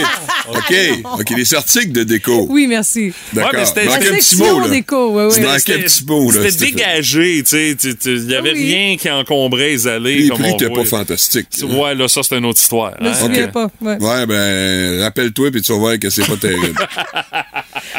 [0.50, 0.58] OK.
[1.14, 2.48] OK, OK, les articles de déco.
[2.50, 3.14] Oui, merci.
[3.32, 3.54] D'accord.
[3.54, 4.68] Ouais, c'était- un petit mot, là.
[4.68, 6.42] déco, un C'était- petit mot, là.
[6.52, 7.78] C'était dégagé, tu sais.
[8.06, 8.74] Il y avait Oui.
[8.74, 10.16] rien qui encombrait les allées.
[10.24, 11.48] Les comme prix n'étaient pas fantastiques.
[11.64, 12.94] Ouais, là, ça, c'est une autre histoire.
[13.00, 13.14] Je me hein.
[13.14, 13.52] souviens OK.
[13.52, 13.72] pas.
[13.82, 13.98] Ouais.
[14.02, 16.74] Ouais, ben, rappelle-toi, puis tu vas voir que c'est pas terrible.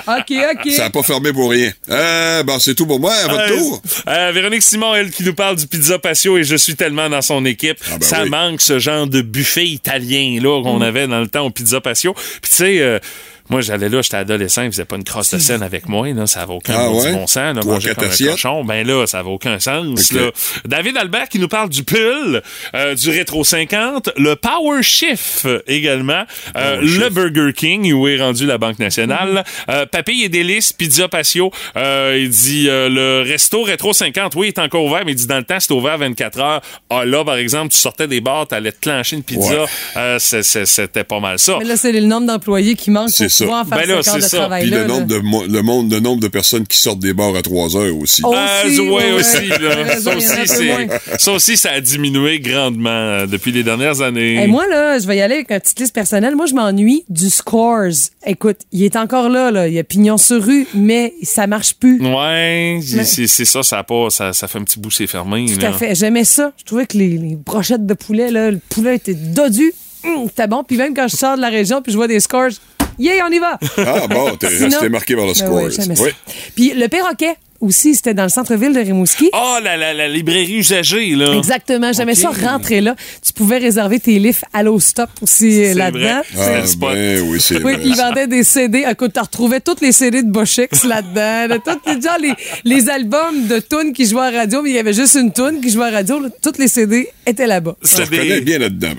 [0.06, 0.70] OK, OK.
[0.72, 1.72] Ça n'a pas fermé pour rien.
[1.90, 3.12] Euh, bon, c'est tout pour moi.
[3.14, 3.82] À votre Euh, tour.
[4.08, 7.22] euh, Véronique Simon, elle, qui nous parle du pizza patio et je suis tellement dans
[7.22, 7.78] son équipe.
[7.86, 8.30] Ah ben ça oui.
[8.30, 10.82] manque ce genre de buffet italien là qu'on Mm.
[10.82, 12.14] avait dans le temps au pizza patio.
[12.14, 13.00] Puis tu sais.
[13.44, 16.08] Euh, moi, j'allais là, j'étais adolescent, ils faisaient pas une crosse de scène avec moi,
[16.12, 17.12] là, ça avait aucun Ah ouais?
[17.12, 18.64] bon sens, là, manger comme un cochon.
[18.64, 20.30] Ben là, ça avait aucun sens, là.
[20.64, 22.42] David Albert qui nous parle du pull,
[22.74, 26.24] euh, du rétro 50, le Power Shift également,
[26.56, 27.10] euh, Power le Shift.
[27.10, 32.18] Burger King où est rendu la Banque nationale, euh, Papille et délices, Pizza Patio, euh,
[32.18, 35.26] il dit euh, le resto rétro 50, oui, il est encore ouvert, mais il dit
[35.26, 36.60] dans le temps c'était ouvert 24 heures.
[36.90, 39.68] Ah là, par exemple, tu sortais des bars, t'allais te clencher une pizza, Ouais.
[39.96, 41.56] euh, c'est- c'est- c'était pas mal ça.
[41.58, 43.44] Mais là, c'est le nombre d'employés qui manquent ça.
[43.44, 44.48] pouvoir faire Ben là, ce c'est ça.
[44.60, 47.34] Puis le nombre de, mo- le, monde, le nombre de personnes qui sortent des bars
[47.36, 48.22] à 3 heures aussi.
[48.24, 48.28] Euh,
[48.66, 50.00] Aussi, ouais, ouais, aussi, là.
[50.00, 54.42] Ça aussi, c'est- ça aussi, ça a diminué grandement euh, depuis les dernières années.
[54.42, 56.34] Et moi, là, je vais y aller avec une petite liste personnelle.
[56.36, 58.10] Moi, je m'ennuie du Scores.
[58.26, 59.68] Écoute, il est encore là, là.
[59.68, 62.00] Il y a pignon sur rue, mais ça marche plus.
[62.00, 65.06] Ouais, Mais- c'est c'est ça, ça a pas, ça, ça fait un petit bout, c'est
[65.06, 65.46] fermé.
[65.52, 65.70] Tout là.
[65.70, 65.94] à fait.
[65.94, 66.52] J'aimais ça.
[66.58, 69.72] Je trouvais que les, les brochettes de poulet, là, le poulet était dodu.
[70.04, 70.62] Hum, C'était bon.
[70.64, 72.50] Puis même quand je sors de la région, puis je vois des Scores,
[72.98, 73.58] yeah, on y va.
[73.78, 76.04] Ah bon, t'es resté marqué par le Ben score.
[76.04, 76.10] oui.
[76.54, 79.30] Puis le perroquet aussi, c'était dans le centre-ville de Rimouski.
[79.32, 81.32] Ah, la, la, la librairie usagée, là.
[81.36, 81.92] Exactement.
[81.92, 82.34] J'aimais Ok.
[82.36, 82.94] ça rentrer là.
[83.24, 86.22] Tu pouvais réserver tes livres à l'eau stop aussi euh, C'est là-dedans.
[86.34, 86.62] vrai.
[86.62, 88.84] Ah, ben oui, c'est Oui, ils vendaient des CD.
[88.90, 91.46] Écoute, tu retrouvais tous les CD de Boschix là-dedans.
[91.48, 91.58] là.
[91.58, 92.32] Tous les, genre, les,
[92.64, 95.60] les albums de tunes qui jouaient à radio, mais il y avait juste une tune
[95.60, 96.20] qui jouait à radio.
[96.20, 96.28] là.
[96.42, 97.76] Tous les CD étaient là-bas.
[97.82, 98.90] Je C'était te reconnais des- bien là-dedans.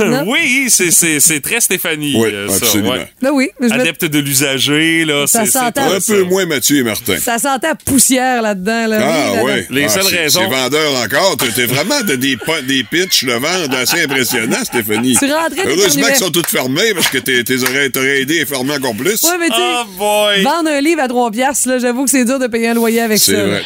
[0.00, 0.24] Non?
[0.30, 2.14] oui, c'est- c'est c'est très Stéphanie.
[2.16, 2.90] Oui, euh, ça, absolument.
[2.90, 3.08] ouais.
[3.20, 3.48] Là, oui.
[3.60, 5.26] mais je me- Adepte de l'usager, là.
[5.26, 7.16] Ça tout Un peu moins Mathieu et Martin.
[7.18, 7.74] Ça sentait la
[8.12, 8.86] poussière là-dedans.
[8.86, 8.98] Là.
[9.02, 9.66] Ah Oui, ouais.
[9.70, 11.36] Les Ah, seules c'est- raisons- C'est vendeur encore.
[11.54, 15.16] T'es vraiment de des, des pitchs le vendre assez impressionnants, Stéphanie.
[15.18, 18.46] Tu rentrais, Heureusement qu'ils sont toutes fermées parce que tes, tes oreilles t'auraient aidé à
[18.46, 19.22] fermer encore plus.
[19.22, 20.42] Ouais, mais tu Oh boy!
[20.42, 23.00] vendre un livre à 3 piastres, là, j'avoue que c'est dur de payer un loyer
[23.00, 23.44] avec c'est ça.
[23.44, 23.62] vrai.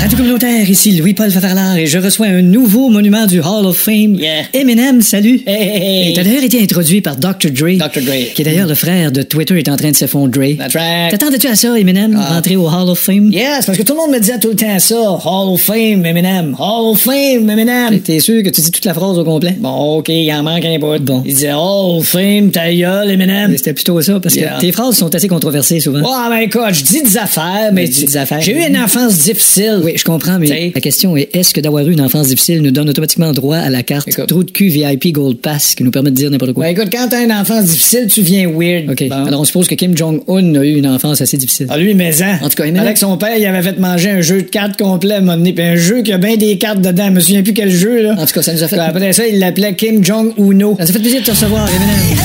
[0.00, 4.16] Radio communautaire, ici Louis-Paul Favarlard et je reçois un nouveau monument du Hall of Fame.
[4.52, 5.40] Eminem, salut.
[5.44, 7.50] Il a d'ailleurs été introduit par Dr.
[7.50, 7.76] Dre.
[7.76, 8.02] Dr.
[8.02, 8.32] Dre.
[8.32, 10.54] Qui est d'ailleurs le frère de Twitter est en train de s'effondrer.
[10.56, 11.10] That's right.
[11.10, 13.32] T'attendais-tu à ça, Eminem, rentrer au Hall of Fame?
[13.32, 14.94] Yes, parce que tout le monde me disait tout le temps ça.
[14.94, 16.54] Hall of Fame, Eminem.
[16.56, 17.98] Hall of Fame, Eminem.
[17.98, 19.56] T'es sûr que tu dis toute la phrase au complet?
[19.58, 21.02] Bon, OK, il en manque un bout.
[21.02, 21.24] Bon.
[21.26, 23.52] Il disait Hall of Fame, ta gueule, Eminem.
[23.56, 26.02] C'était plutôt ça, parce que tes phrases sont assez controversées souvent.
[26.04, 28.40] Oh, mais écoute, je dis des affaires, mais tu dis des affaires.
[28.40, 29.82] J'ai eu une enfance difficile.
[29.88, 32.70] Oui, je comprends, mais la question est est-ce que d'avoir eu une enfance difficile nous
[32.70, 36.10] donne automatiquement droit à la carte trou de cul VIP Gold Pass qui nous permet
[36.10, 36.64] de dire n'importe quoi?
[36.64, 38.90] Ben écoute, quand t'as une enfance difficile, tu viens weird.
[38.90, 39.08] OK.
[39.08, 39.24] Bon.
[39.24, 41.66] Alors, on suppose que Kim Jong-un a eu une enfance assez difficile.
[41.70, 42.38] Ah, lui, mais hein.
[42.42, 44.78] En tout cas, Eminem- Avec son père, il avait fait manger un jeu de cartes
[44.78, 47.06] complet à un moment donné, puis un jeu qui a bien des cartes dedans.
[47.06, 48.14] Je me souviens plus quel jeu, là.
[48.18, 48.78] En tout cas, ça nous a fait...
[48.78, 50.76] Après ça, il l'appelait Kim Jong-Uno.
[50.78, 52.18] Ça nous a fait plaisir de te recevoir, Eminem.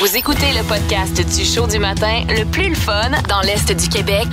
[0.00, 3.88] Vous écoutez le podcast du show du matin le plus le fun dans l'Est du
[3.88, 4.26] Québec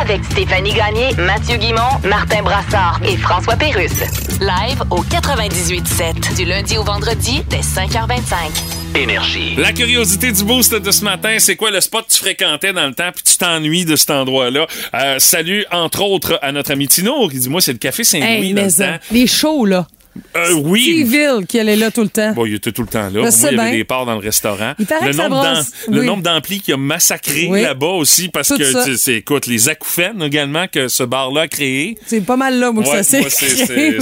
[0.00, 4.00] avec Stéphanie Gagné, Mathieu Guimont, Martin Brassard et François Pérusse.
[4.40, 8.96] Live au 98.7 du lundi au vendredi dès 5h25.
[8.96, 9.54] Énergie.
[9.56, 12.86] La curiosité du boost de ce matin, c'est quoi le spot que tu fréquentais dans
[12.86, 14.66] le temps puis tu t'ennuies de cet endroit-là?
[14.94, 18.26] Euh, salut, entre autres, à notre ami Tino qui dit, moi, c'est le Café Saint-Louis
[18.48, 18.98] Hey, dans mais le ça, temps.
[19.12, 19.86] les shows, là.
[20.36, 21.04] Euh, oui.
[21.04, 22.32] T-Ville, qui allait là tout le temps.
[22.32, 23.20] Bon, il était tout le temps là.
[23.20, 24.74] Moi, il y avait des parts dans le restaurant.
[24.78, 25.72] Il paraît le, que ça nombre brasse.
[25.88, 26.06] le Oui.
[26.06, 27.62] nombre d'amplis qui a massacré Oui.
[27.62, 31.96] là-bas aussi parce Tout que, c'est, écoute, les acouphènes également que ce bar-là a créé.
[32.06, 33.28] C'est pas mal là, moi, que Ouais, ça s'est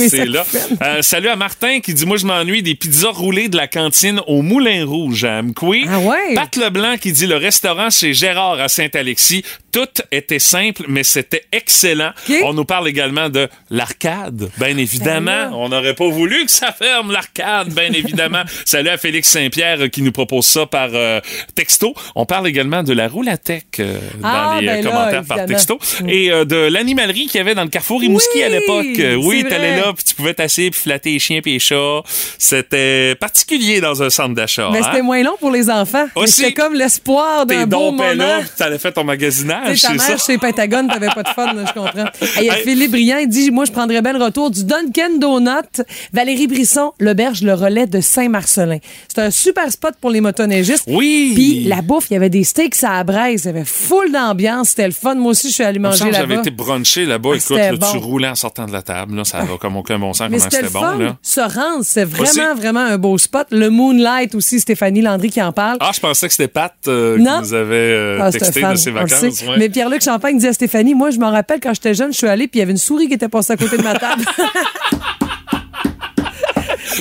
[0.09, 0.44] c'est, là.
[0.83, 4.20] Euh, salut à Martin qui dit Moi, je m'ennuie des pizzas roulées de la cantine
[4.26, 5.87] au Moulin Rouge à Amqui.
[5.88, 6.35] Ah ouais?
[6.35, 9.44] Pat Leblanc qui dit Le restaurant chez Gérard à Saint-Alexis.
[9.72, 12.12] Tout était simple, mais c'était excellent.
[12.44, 15.26] On nous parle également de l'arcade, bien évidemment.
[15.26, 15.50] Ben là.
[15.55, 18.42] On n'aurait pas voulu que ça ferme l'arcade, bien évidemment.
[18.64, 21.21] Salut à Félix Saint-Pierre euh, qui nous propose ça par euh,
[21.55, 21.95] texto.
[22.14, 25.47] On parle également de la roulatech euh, Ah, dans les euh, ben là, commentaires par
[25.47, 25.79] texto.
[26.09, 29.25] Et euh, de l'animalerie qu'il y avait dans le carrefour Rimouski Oui, à l'époque.
[29.25, 32.03] Oui, t'allais là, puis tu pouvais t'asseoir puis flatter les chiens puis les chats.
[32.38, 34.69] C'était particulier dans un centre d'achat.
[34.73, 34.83] Mais hein?
[34.85, 36.07] c'était moins long pour les enfants.
[36.27, 38.12] C'était comme l'espoir d'un beau moment.
[38.14, 40.16] là, t'allais faire ton magasinage, c'est mère ça?
[40.16, 42.07] chez Pentagone, t'avais pas de fun, là, je comprends.
[42.40, 42.62] Et Il y a Hey.
[42.62, 45.83] Philippe Briand, il dit Moi, je prendrais bien le retour du Dunkin' Donut.
[46.13, 48.79] Valérie Brisson, l'auberge Le Relais de Saint-Marcelin.
[49.09, 50.85] C'est un super spot pour les motoneigistes.
[50.87, 51.33] Oui.
[51.35, 53.43] Puis la bouffe, il y avait des steaks à la braise.
[53.45, 54.71] Il y avait full d'ambiance.
[54.71, 55.15] C'était le fun.
[55.15, 56.41] Moi aussi, je suis me manger que J'avais là-bas.
[56.41, 57.31] été brunché là-bas.
[57.33, 57.37] Ah,
[57.73, 59.17] Écoute, tu roulais en sortant de la table.
[59.17, 60.81] Là, ça va comme aucun bon sens Mais comment c'était bon.
[60.81, 60.99] fun.
[60.99, 61.17] Là.
[61.23, 62.01] Se rendre, Aussi.
[62.05, 63.47] vraiment, vraiment un beau spot.
[63.51, 65.77] Le Moonlight aussi, Stéphanie Landry qui en parle.
[65.81, 68.75] Ah, je pensais que c'était Pat euh, qui nous avait euh, Ah, c'est texté de
[68.77, 69.23] ses vacances.
[69.23, 69.59] ouais.
[69.59, 72.27] Mais Pierre-Luc Champagne dit à Stéphanie, moi, je me rappelle quand j'étais jeune, je suis
[72.29, 74.25] allée, puis il y avait une souris qui était passée à côté de ma table.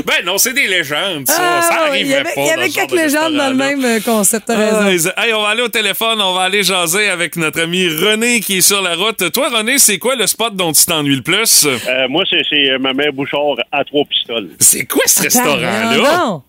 [0.04, 1.36] Ben non, c'est des légendes, ça.
[1.40, 2.30] Ah, ça avait, pas.
[2.38, 4.50] il y avait quelques de légendes dans le même euh, concept.
[4.50, 8.40] Ah, hey, on va aller au téléphone, on va aller jaser avec notre ami René
[8.40, 9.32] qui est sur la route.
[9.32, 11.66] Toi, René, c'est quoi le spot dont tu t'ennuies le plus?
[11.66, 14.50] Euh, moi, c'est, c'est euh, ma mère Bouchard à trois pistoles.
[14.60, 16.18] C'est quoi ce Attends, restaurant-là?
[16.26, 16.42] non.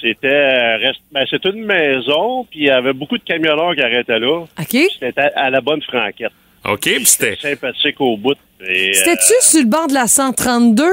[0.00, 4.18] C'était euh, ben, c'était une maison, puis il y avait beaucoup de camionneurs qui arrêtaient
[4.18, 4.40] là.
[4.40, 4.76] OK.
[5.00, 6.32] C'était à, à la bonne franquette.
[6.68, 7.36] OK, puis c'était.
[7.40, 8.34] Sympathique au bout.
[8.60, 10.84] Euh, C'était-tu sur le bord de la 132?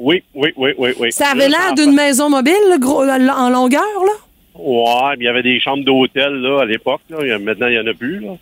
[0.00, 1.12] Oui, oui, oui, oui, oui.
[1.12, 4.12] Ça avait l'air d'une maison mobile, là, gros, en longueur, là?
[4.56, 7.00] Ouais, mais il y avait des chambres d'hôtel là, à l'époque.
[7.08, 8.18] Maintenant, il n'y en a plus.
[8.20, 8.32] Là.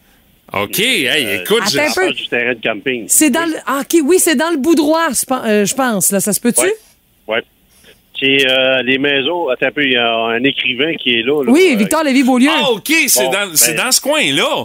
[0.63, 2.11] OK, hey, Euh, écoute, j'ai- un peu.
[2.13, 3.05] du terrain de camping.
[3.09, 3.55] C'est dans le.
[3.67, 6.11] Ah, OK, oui, c'est dans le bout droit, je euh, je pense.
[6.11, 6.63] Là, ça se peut-tu?
[6.63, 6.73] Ouais.
[7.29, 7.43] Ouais.
[8.19, 9.49] C'est euh, les maisons.
[9.49, 11.45] Attends un peu, il y a un écrivain qui est là.
[11.45, 11.53] là.
[11.53, 12.51] Oui, Euh, Victor Lévy-Beaulieu.
[12.51, 14.65] Ah, OK, c'est Bon, dans, c'est ben- dans ce coin-là.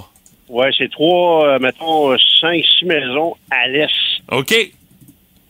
[0.49, 3.89] Ouais, c'est trois, euh, mettons, euh, cinq, six maisons à l'est,
[4.31, 4.53] OK.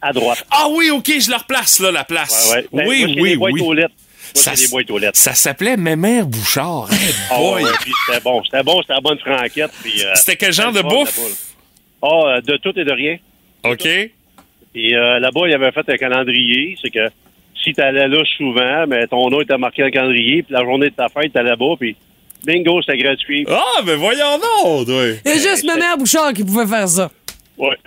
[0.03, 0.45] À droite.
[0.51, 2.51] Ah oui, OK, je le replace, là, la place.
[2.51, 2.67] Ouais, ouais.
[2.73, 3.61] Ben, oui, moi, oui, des boîtes oui.
[3.61, 3.93] aux lettres.
[4.35, 5.17] Moi, Ça c'est des s- boîtes aux lettres.
[5.17, 6.87] Ça s'appelait Mémère Bouchard.
[6.91, 8.43] Hey, ouais, puis c'était bon.
[8.43, 9.71] C'était bon, c'était la bonne franquette.
[9.83, 11.19] puis, euh, C'était quel genre de bouffe?
[12.01, 13.17] Ah, euh, de tout et de rien.
[13.63, 13.85] OK.
[13.85, 16.75] Et euh, là-bas, il avait fait un calendrier.
[16.81, 17.07] C'est que
[17.63, 20.63] si tu allais là souvent, mais ton nom était marqué dans le calendrier, puis la
[20.63, 21.95] journée de ta fête, t'allais là-bas, puis
[22.45, 23.45] bingo, c'était gratuit.
[23.49, 25.03] Ah, ben voyons donc, toi.
[25.25, 27.09] C'est juste ma mère Bouchard qui pouvait faire ça.
[27.69, 27.77] Ouais.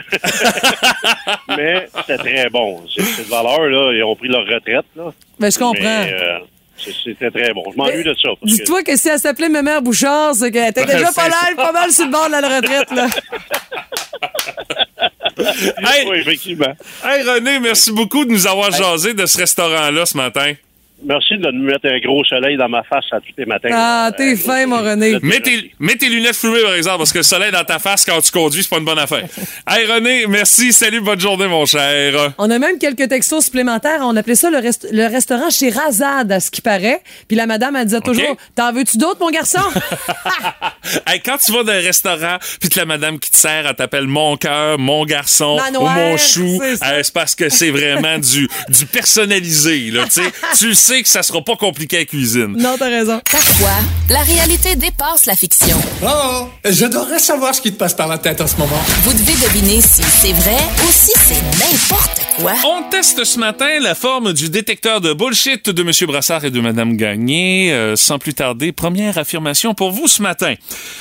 [1.57, 2.83] mais c'était très bon.
[2.95, 3.93] C'est c'est de valeur, là.
[3.93, 5.13] Ils ont pris leur retraite, là.
[5.39, 5.75] Ben, je comprends.
[5.83, 6.39] Mais, euh,
[6.79, 7.65] c'est- c'était très bon.
[7.73, 8.29] Je m'ennuie de ça.
[8.41, 11.57] que- Dis-toi que si elle s'appelait ma mère Bouchard, c'est qu'elle était déjà pas mal,
[11.57, 13.07] pas mal sur le bord de la retraite, là.
[15.39, 16.75] Hey, Oui, effectivement.
[17.05, 20.55] hey, René, merci beaucoup de nous avoir jasé de ce restaurant-là ce matin.
[21.05, 23.69] Merci de me mettre un gros soleil dans ma face à tous les matins.
[23.73, 25.19] Ah, t'es Euh, fin, mon René.
[25.23, 28.05] Mets tes, mets tes lunettes fumées, par exemple, parce que le soleil dans ta face
[28.05, 29.25] quand tu conduis, c'est pas une bonne affaire.
[29.69, 30.73] hey, René, merci.
[30.73, 32.33] Salut, bonne journée, mon cher.
[32.39, 34.01] On a même quelques textos supplémentaires.
[34.03, 37.03] On appelait ça le, rest- le restaurant chez Razad, à ce qui paraît.
[37.29, 39.61] Puis la madame, elle disait toujours T'en veux-tu d'autres, mon garçon
[41.07, 43.75] Hey, quand tu vas dans un restaurant, puis que la madame qui te sert, elle
[43.77, 47.71] t'appelle mon cœur, mon garçon Manoir, ou mon chou, c'est euh, c'est parce que c'est
[47.71, 49.91] vraiment du, du personnalisé.
[49.91, 50.23] Là, tu sais.
[50.87, 52.55] sais que ça sera pas compliqué à cuisine.
[52.57, 53.21] Non, t'as raison.
[53.31, 53.75] Parfois,
[54.09, 55.77] la réalité dépasse la fiction.
[56.05, 58.81] Oh, j'adorerais savoir ce qui te passe par la tête en ce moment.
[59.03, 62.53] Vous devez deviner si c'est vrai ou si c'est n'importe quoi.
[62.65, 65.91] On teste ce matin la forme du détecteur de bullshit de M.
[66.07, 67.73] Brassard et de Mme Gagné.
[67.73, 70.55] Euh, sans plus tarder, première affirmation pour vous ce matin.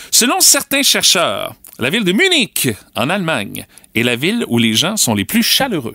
[0.09, 4.97] Selon certains chercheurs, la ville de Munich, en Allemagne, est la ville où les gens
[4.97, 5.93] sont les plus chaleureux.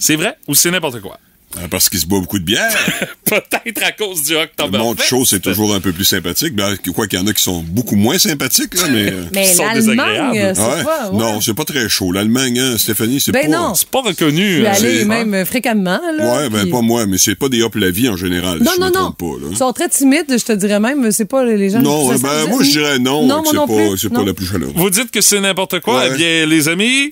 [0.00, 1.18] C'est vrai ou c'est n'importe quoi?
[1.56, 2.70] Ah, Parce qu'il se boit beaucoup de bière.
[3.24, 4.78] Peut-être à cause du Le Oktoberfest.
[4.84, 6.54] monde chaud, c'est toujours un peu plus sympathique.
[6.54, 9.10] Ben, quoi qu'il y en a qui sont beaucoup moins sympathiques, là, mais...
[9.12, 10.56] euh, Mais sont l'Allemagne, désagréables.
[10.56, 10.84] c'est ouais?
[10.84, 11.10] pas...
[11.10, 11.18] ouais.
[11.18, 12.12] Non, c'est pas très chaud.
[12.12, 13.56] L'Allemagne, hein, Stéphanie, c'est Ben pas...
[13.58, 13.74] non.
[13.74, 14.64] C'est pas reconnu.
[14.64, 16.00] Je suis euh, même euh, fréquemment.
[16.16, 18.58] Là, Ouais, ben puis- pas moi, mais c'est pas des hop la vie en général.
[18.58, 19.12] Non, si je non, me non.
[19.12, 19.48] Pas, là.
[19.50, 21.10] Ils sont très timides, je te dirais même.
[21.12, 23.56] C'est pas les gens Non, plus ben, moi, je dirais non, Non, que moi c'est
[23.56, 23.98] non pas, plus.
[23.98, 24.20] c'est Non.
[24.20, 24.74] pas la plus chaleureuse.
[24.76, 26.04] Vous dites que c'est n'importe quoi?
[26.06, 27.10] Eh bien, les amis...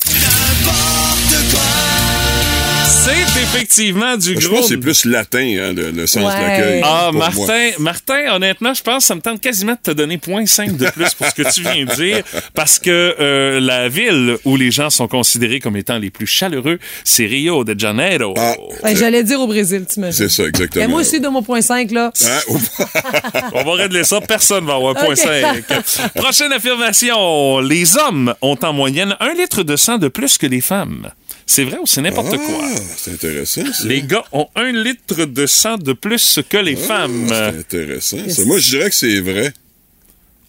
[3.06, 4.56] C'est effectivement du Je gros...
[4.56, 6.38] pense que c'est plus latin, hein, le, le sens Ouais.
[6.40, 6.80] de l'accueil.
[6.84, 7.28] Ah, pour moi.
[7.36, 10.90] Martin, Martin, honnêtement, je pense que ça me tente quasiment de te donner 0.5 de
[10.90, 12.22] plus pour ce que tu viens de dire,
[12.54, 16.78] parce que euh, la ville où les gens sont considérés comme étant les plus chaleureux,
[17.04, 18.34] c'est Rio de Janeiro.
[18.36, 20.84] Ah, Ben, J'allais dire au Brésil, tu m'as c'est ça, exactement.
[20.84, 22.12] Et moi aussi, de mon point 5, là.
[22.24, 22.54] Hein?
[23.54, 25.14] On va régler ça, personne va avoir Ok.
[25.16, 26.10] 0.5.
[26.14, 30.60] Prochaine affirmation, les hommes ont en moyenne un litre de sang de plus que les
[30.60, 31.08] femmes.
[31.48, 32.68] C'est vrai ou c'est n'importe ah, quoi?
[32.96, 33.84] c'est intéressant, ça.
[33.86, 37.26] Les gars ont un litre de sang de plus que les Ah, femmes.
[37.28, 38.28] C'est intéressant.
[38.28, 38.44] ça.
[38.44, 39.52] Moi, je dirais que c'est vrai.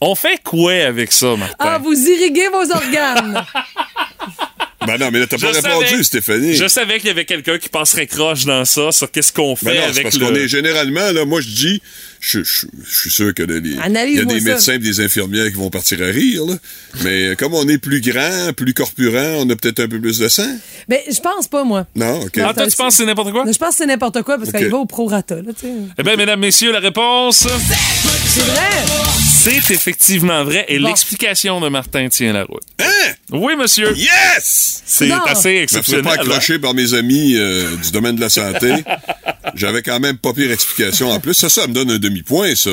[0.01, 1.55] On fait quoi avec ça, Martin?
[1.59, 3.43] Ah, vous irriguez vos organes.
[4.87, 6.53] Ben non, mais là, t'as pas Je répondu, savais- Stéphanie.
[6.55, 9.65] Je savais qu'il y avait quelqu'un qui passerait croche dans ça, sur qu'est-ce qu'on fait
[9.65, 10.25] Ben non, c'est avec parce le...
[10.25, 11.81] qu'on est généralement, là, moi, je dis,
[12.19, 13.75] je, je- je suis sûr que les- il
[14.15, 14.45] y a des ça.
[14.45, 16.55] médecins et des infirmières qui vont partir à rire, là.
[17.03, 20.27] Mais comme on est plus grand, plus corpulent, on a peut-être un peu plus de
[20.29, 20.47] sang.
[20.87, 21.85] Ben, je pense pas, moi.
[21.95, 22.37] Non, OK.
[22.37, 23.43] Ah, toi, tu penses que c'est n'importe quoi?
[23.51, 24.57] Je pense que c'est n'importe quoi parce Ok.
[24.57, 25.73] qu'il va au prorata, là, tu sais.
[25.99, 27.45] Eh bien, mesdames, messieurs, la réponse,
[28.37, 29.59] C'est vrai?
[29.61, 30.87] c'est effectivement vrai et Bon.
[30.89, 32.61] l'explication de Martin tient la route.
[32.79, 33.13] Hein?
[33.31, 33.95] Oui, monsieur.
[33.97, 34.83] Yes!
[34.85, 35.21] C'est Non.
[35.25, 36.03] assez Je me exceptionnel.
[36.03, 36.17] pas hein?
[36.19, 38.73] accrocher par mes amis euh, du domaine de la santé.
[39.55, 41.09] J'avais quand même pas pire explication.
[41.11, 42.69] En plus, ça, ça me donne un demi-point, ça.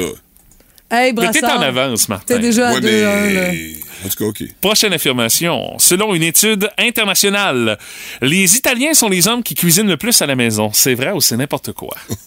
[0.91, 1.59] Hey, Brassard.
[1.59, 2.35] en avance, Martin.
[2.35, 3.49] T'es déjà à Ouais, 2-1, là.
[3.53, 3.75] mais...
[4.05, 4.45] En tout cas, OK.
[4.61, 5.79] Prochaine affirmation.
[5.79, 7.79] Selon une étude internationale,
[8.21, 10.71] les Italiens sont les hommes qui cuisinent le plus à la maison.
[10.73, 11.97] C'est vrai ou c'est n'importe quoi?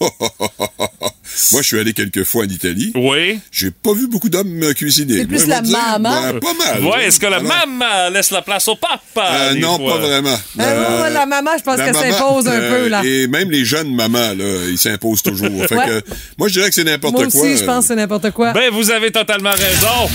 [1.52, 2.90] Moi, je suis allé quelques fois en Italie.
[2.94, 3.38] Oui.
[3.52, 5.18] J'ai pas vu beaucoup d'hommes euh, cuisiner.
[5.18, 5.62] C'est plus Moi, la
[5.98, 6.32] maman.
[6.32, 6.84] ben, pas mal.
[6.84, 7.48] Ouais, est-ce que la non.
[7.48, 9.28] maman laisse la place au papa?
[9.32, 9.92] Euh, non, fois?
[9.94, 10.36] pas vraiment.
[10.58, 13.02] Ah, Euh, la maman, je pense qu'elle s'impose un euh, peu, là.
[13.04, 15.66] Et même les jeunes mamans, là, ils s'imposent toujours.
[15.66, 15.86] Fait Ouais.
[15.86, 16.02] que,
[16.38, 17.40] moi, je dirais que c'est n'importe Moi quoi.
[17.42, 18.52] aussi, je pense que c'est n'importe quoi.
[18.52, 20.08] Ben, vous avez totalement raison.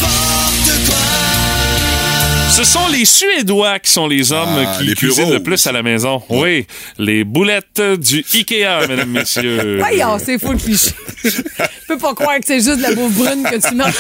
[2.56, 5.66] Ce sont les Suédois qui sont les hommes Ah, qui les plus cuisinent le plus
[5.66, 6.22] à la maison.
[6.30, 6.68] Oui,
[7.00, 9.78] les boulettes du Ikea, mesdames, messieurs.
[9.80, 10.92] Voyons, c'est fou le cliché.
[11.24, 11.30] Je
[11.88, 13.94] peux pas croire que c'est juste de la bouffe brune que tu manges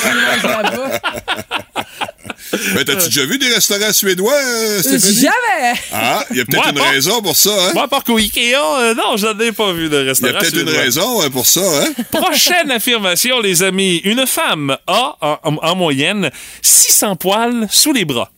[0.44, 1.00] là-bas.
[2.76, 5.16] Ben, t'as-tu déjà vu des restaurants suédois, euh, Stéphanie?
[5.22, 5.74] Jamais!
[5.92, 7.72] Ah, il y a peut-être une raison pour ça, hein?
[7.74, 10.36] Moi, par qu'au Ikea, euh, non, j'en ai pas vu de Il y restaurant.
[10.36, 10.82] a peut-être une suédois.
[10.84, 11.88] raison hein, pour ça, hein?
[12.12, 14.02] Prochaine affirmation, les amis.
[14.04, 16.30] Une femme a, en, en- en moyenne,
[16.62, 18.30] 600 poils sous les bras.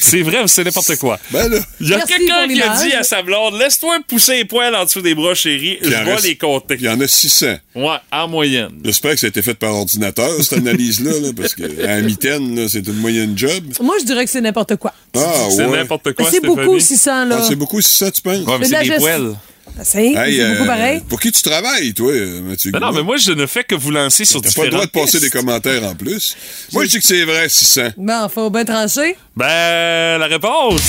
[0.00, 1.18] C'est vrai ou c'est n'importe quoi?
[1.30, 4.44] Ben là, Il y a quelqu'un qui a dit à sa blonde, laisse-toi pousser les
[4.44, 5.78] poils en dessous des bras, chérie.
[5.82, 6.76] Je vais reste- les compter.
[6.78, 7.56] il y en a 600.
[7.74, 8.70] Ouais, en moyenne.
[8.84, 12.00] J'espère que ça a été fait par ordinateur, cette analyse-là, là, parce que à la
[12.02, 13.64] mitaine, c'est une moyenne job.
[13.80, 14.92] Moi, je dirais que c'est n'importe quoi.
[15.16, 15.78] Ah, C'est ouais.
[15.78, 17.36] n'importe quoi, c'est beaucoup, 600, là.
[17.40, 18.46] Ah, c'est beaucoup 600, tu penses?
[18.46, 19.34] Ouais, mais C'est c'est des poils.
[19.82, 21.00] C'est Hey, c'est beaucoup euh, pareil.
[21.08, 22.70] Pour qui tu travailles, toi, euh, Mathieu?
[22.70, 24.84] Ben non, mais moi, je ne fais que vous lancer sur T'as pas le droit
[24.84, 26.36] de différentes passer des commentaires en plus.
[26.72, 27.90] Moi, je dis que c'est vrai, 600.
[27.96, 29.16] Bon, faut bien trancher.
[29.36, 30.80] Ben, la réponse.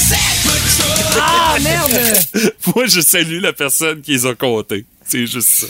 [1.19, 2.51] Ah, merde!
[2.75, 4.85] moi, je salue la personne qui les a comptés.
[5.07, 5.67] C'est juste ça.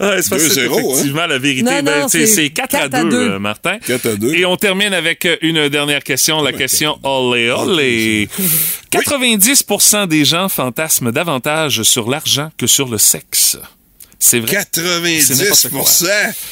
[0.00, 1.62] Ah, c'est 2-0, effectivement la vérité?
[1.62, 3.16] Non, Ben, non, c'est c'est c'est 4, à 4 à 2, 2.
[3.16, 3.78] euh, Martin.
[3.78, 4.34] 4 à 2.
[4.34, 8.28] Et on termine avec euh, une dernière question, la question olé olé.
[8.92, 13.56] 90% des gens fantasment davantage sur l'argent que sur le sexe.
[14.18, 14.50] C'est vrai.
[14.50, 15.68] 90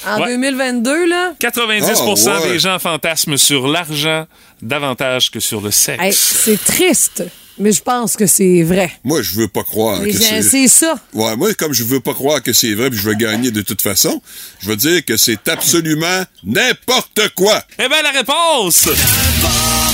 [0.07, 0.29] En Ouais.
[0.29, 2.53] 2022, là, 90% Ah, ouais.
[2.53, 4.27] des gens fantasment sur l'argent
[4.62, 6.01] davantage que sur le sexe.
[6.03, 7.25] hey, c'est triste,
[7.59, 8.92] mais je pense que c'est vrai.
[9.05, 10.42] Moi, je veux pas croire Les que c'est...
[10.42, 10.95] c'est ça.
[11.14, 13.62] Ouais, moi, comme je veux pas croire que c'est vrai puis je vais gagner de
[13.62, 14.21] toute façon,
[14.61, 17.62] je veux dire que c'est absolument n'importe quoi.
[17.79, 18.88] Eh bien, la réponse!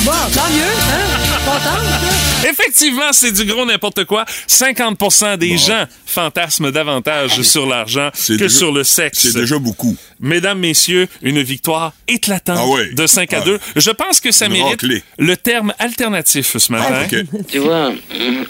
[0.05, 1.19] Bon, tant mieux, hein?
[1.45, 2.49] Contente.
[2.49, 4.25] Effectivement, c'est du gros n'importe quoi.
[4.49, 9.21] 50% des gens fantasment davantage sur l'argent que déjà- sur le sexe.
[9.23, 9.97] C'est déjà beaucoup.
[10.21, 12.95] Mesdames, messieurs, une victoire éclatante Ah oui.
[12.95, 13.45] de 5 à Ah.
[13.45, 13.59] 2.
[13.77, 15.03] Je pense que ça Une mérite raclée.
[15.19, 17.07] le terme alternatif ce matin.
[17.13, 17.37] Ah.
[17.49, 17.93] Tu vois,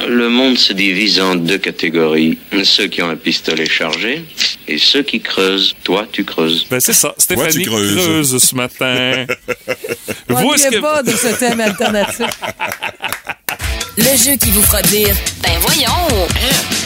[0.09, 2.39] le monde se divise en deux catégories.
[2.65, 4.25] Ceux qui ont un pistolet chargé
[4.69, 5.75] et ceux qui creusent.
[5.85, 6.67] Toi, tu creuses.
[6.71, 7.95] Ben c'est ça, Stéphanie tu creuses.
[7.97, 9.27] creuse ce matin.
[10.29, 10.77] Vous, est-ce que...
[10.81, 11.11] pas de
[11.43, 12.29] thème alternatif.
[13.97, 15.13] Le jeu qui vous fera dire
[15.43, 16.29] Ben voyons!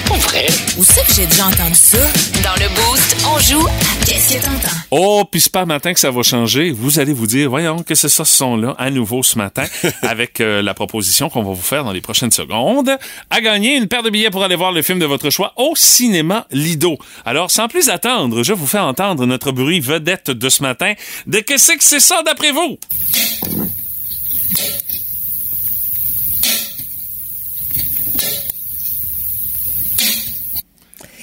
[0.09, 0.47] Pas vrai?
[0.79, 1.99] Où c'est que j'ai déjà entendu ça?
[2.43, 4.77] Dans le Boost, on joue à Qu'est-ce que t'entends?
[4.91, 6.71] Oh, puis c'est pas matin que ça va changer.
[6.71, 9.65] Vous allez vous dire, voyons que c'est ça ce son-là, à nouveau ce matin,
[10.03, 12.97] avec euh, la proposition qu'on va vous faire dans les prochaines secondes.
[13.29, 15.75] À gagner une paire de billets pour aller voir le film de votre choix au
[15.77, 16.97] cinéma Lido.
[17.27, 20.95] Alors, sans plus attendre, je vous fais entendre notre bruit vedette de ce matin.
[21.27, 22.79] De que c'est que c'est ça d'après vous?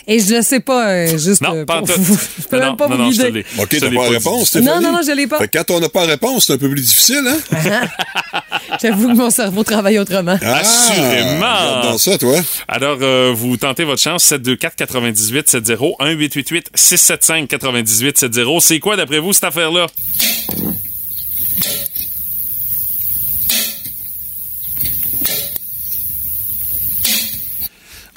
[0.05, 2.01] Et je le sais pas, euh, juste Non, euh, pas en pour tout.
[2.03, 2.19] vous.
[2.41, 3.61] Je peux Non, même pas non, vous non, je te.
[3.61, 4.47] OK, t'as pas pas réponse.
[4.49, 4.67] Stéphanie?
[4.67, 5.37] Non, non, non, je l'ai pas.
[5.37, 7.87] Fait quand on n'a pas réponse, c'est un peu plus difficile, hein?
[8.81, 10.37] J'avoue que mon cerveau travaille autrement.
[10.41, 11.81] Ah, Assurément.
[11.83, 12.37] Dans ça, toi.
[12.67, 18.59] Alors, euh, vous tentez votre chance, 724 98 70 1888 675 98 70.
[18.59, 19.87] C'est quoi, d'après vous, cette affaire-là?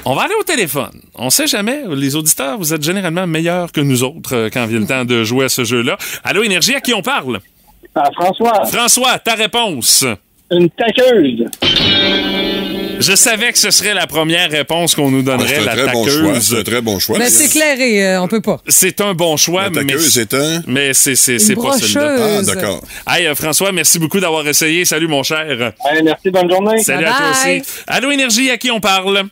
[0.08, 1.00] On va aller au téléphone.
[1.16, 1.80] On sait jamais.
[1.96, 5.24] Les auditeurs, vous êtes généralement meilleurs que nous autres euh, quand vient le temps de
[5.24, 5.98] jouer à ce jeu-là.
[6.22, 7.40] Allô, Énergie, à qui on parle?
[7.94, 10.04] Ah, François, François, ta réponse.
[10.52, 11.46] une taqueuse.
[12.98, 15.72] Je savais que ce serait la première réponse qu'on nous Ouais, donnerait, C'est un la
[15.76, 16.26] très bon choix.
[16.28, 16.42] taqueuse.
[16.48, 17.18] C'est un très bon choix.
[17.18, 18.60] Mais c'est clairé, euh, on peut pas.
[18.68, 20.62] C'est un bon choix, La mais, taqueuse est un...
[20.68, 22.38] mais c'est, c'est, c'est pas celui-là.
[22.38, 22.80] Ah, d'accord.
[23.08, 24.84] Hey, euh, François, merci beaucoup d'avoir essayé.
[24.84, 25.72] Salut, mon cher.
[26.04, 26.78] Merci, bonne journée.
[26.78, 27.60] Salut à Bye toi bye.
[27.60, 27.68] aussi.
[27.88, 29.24] Allô, Énergie, à qui on parle?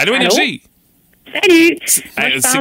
[0.00, 0.62] Allô, Énergie?
[1.30, 1.76] Salut!
[2.16, 2.56] Moi, pense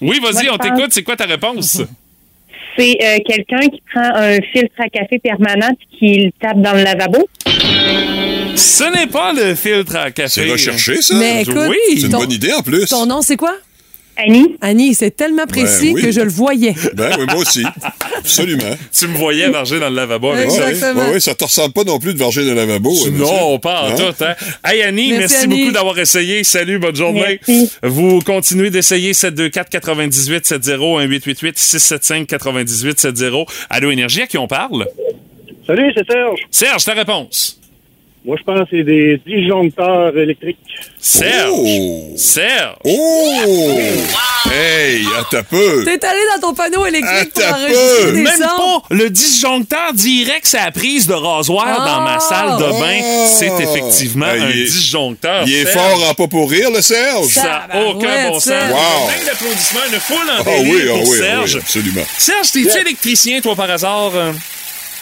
[0.00, 0.90] Oui, vas-y, on t'écoute.
[0.90, 1.82] C'est quoi ta réponse?
[2.78, 6.72] c'est euh, quelqu'un qui prend un filtre à café permanent puis qui le tape dans
[6.72, 7.28] le lavabo.
[7.44, 10.28] Ce n'est pas le filtre à café.
[10.46, 11.14] C'est recherché, ça?
[11.16, 11.76] Mais écoute, Oui.
[11.88, 12.86] C'est une ton- bonne idée, en plus.
[12.86, 13.54] Ton nom, c'est quoi?
[14.16, 14.56] Annie?
[14.60, 16.02] Annie, c'est tellement précis Ben oui.
[16.02, 16.74] que je le voyais.
[16.94, 17.64] Ben oui, moi aussi.
[18.16, 18.76] Absolument.
[18.92, 20.66] Tu me voyais marcher dans le lavabo avec ça.
[20.68, 22.90] Ouais, ouais, ça te ressemble pas non plus de varger dans le lavabo.
[23.06, 24.24] hein, Non, pas en tout.
[24.24, 24.34] Hein?
[24.64, 25.60] Hey Annie, merci, Merci, Annie.
[25.60, 26.42] beaucoup d'avoir essayé.
[26.44, 27.40] Salut, bonne journée.
[27.46, 27.70] Merci.
[27.82, 30.70] Vous continuez d'essayer 724 98 70
[31.08, 33.44] 1888 675 98 70.
[33.70, 34.86] Allô Énergie, à qui on parle?
[35.66, 36.40] Salut, c'est Serge.
[36.50, 37.60] Serge, ta réponse.
[38.26, 40.58] Moi, je pense que c'est des disjoncteurs électriques.
[40.98, 41.48] Serge.
[41.54, 42.12] Oh!
[42.16, 42.74] Serge.
[42.84, 43.78] Oh!
[44.52, 45.84] Hey, à ta peu!
[45.84, 48.80] T'es allé dans ton panneau électrique pour Attends enregistrer des Même sons.
[48.88, 53.00] pas le disjoncteur direct sa prise de rasoir dans ma salle de bain.
[53.04, 53.26] Oh.
[53.32, 55.44] C'est effectivement Ah, un est- disjoncteur.
[55.46, 55.76] Il est Serge.
[55.76, 57.26] fort en pas pour rire, le Serge!
[57.28, 58.44] Ça n'a aucun bon sens.
[58.44, 58.72] Serge.
[58.72, 59.06] Wow.
[59.08, 61.54] Plein d'applaudissements, une foule en Ah oui, ah pour oui, ah Serge.
[61.54, 62.02] oui, absolument.
[62.18, 64.10] Serge, t'es-tu électricien, toi, par hasard?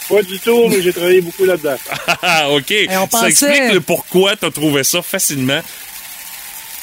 [0.09, 1.75] Pas du tout, mais j'ai travaillé beaucoup là-dedans.
[2.21, 2.73] Ah, OK.
[2.89, 5.61] on Ça pensait- explique le pourquoi t'as trouvé ça facilement.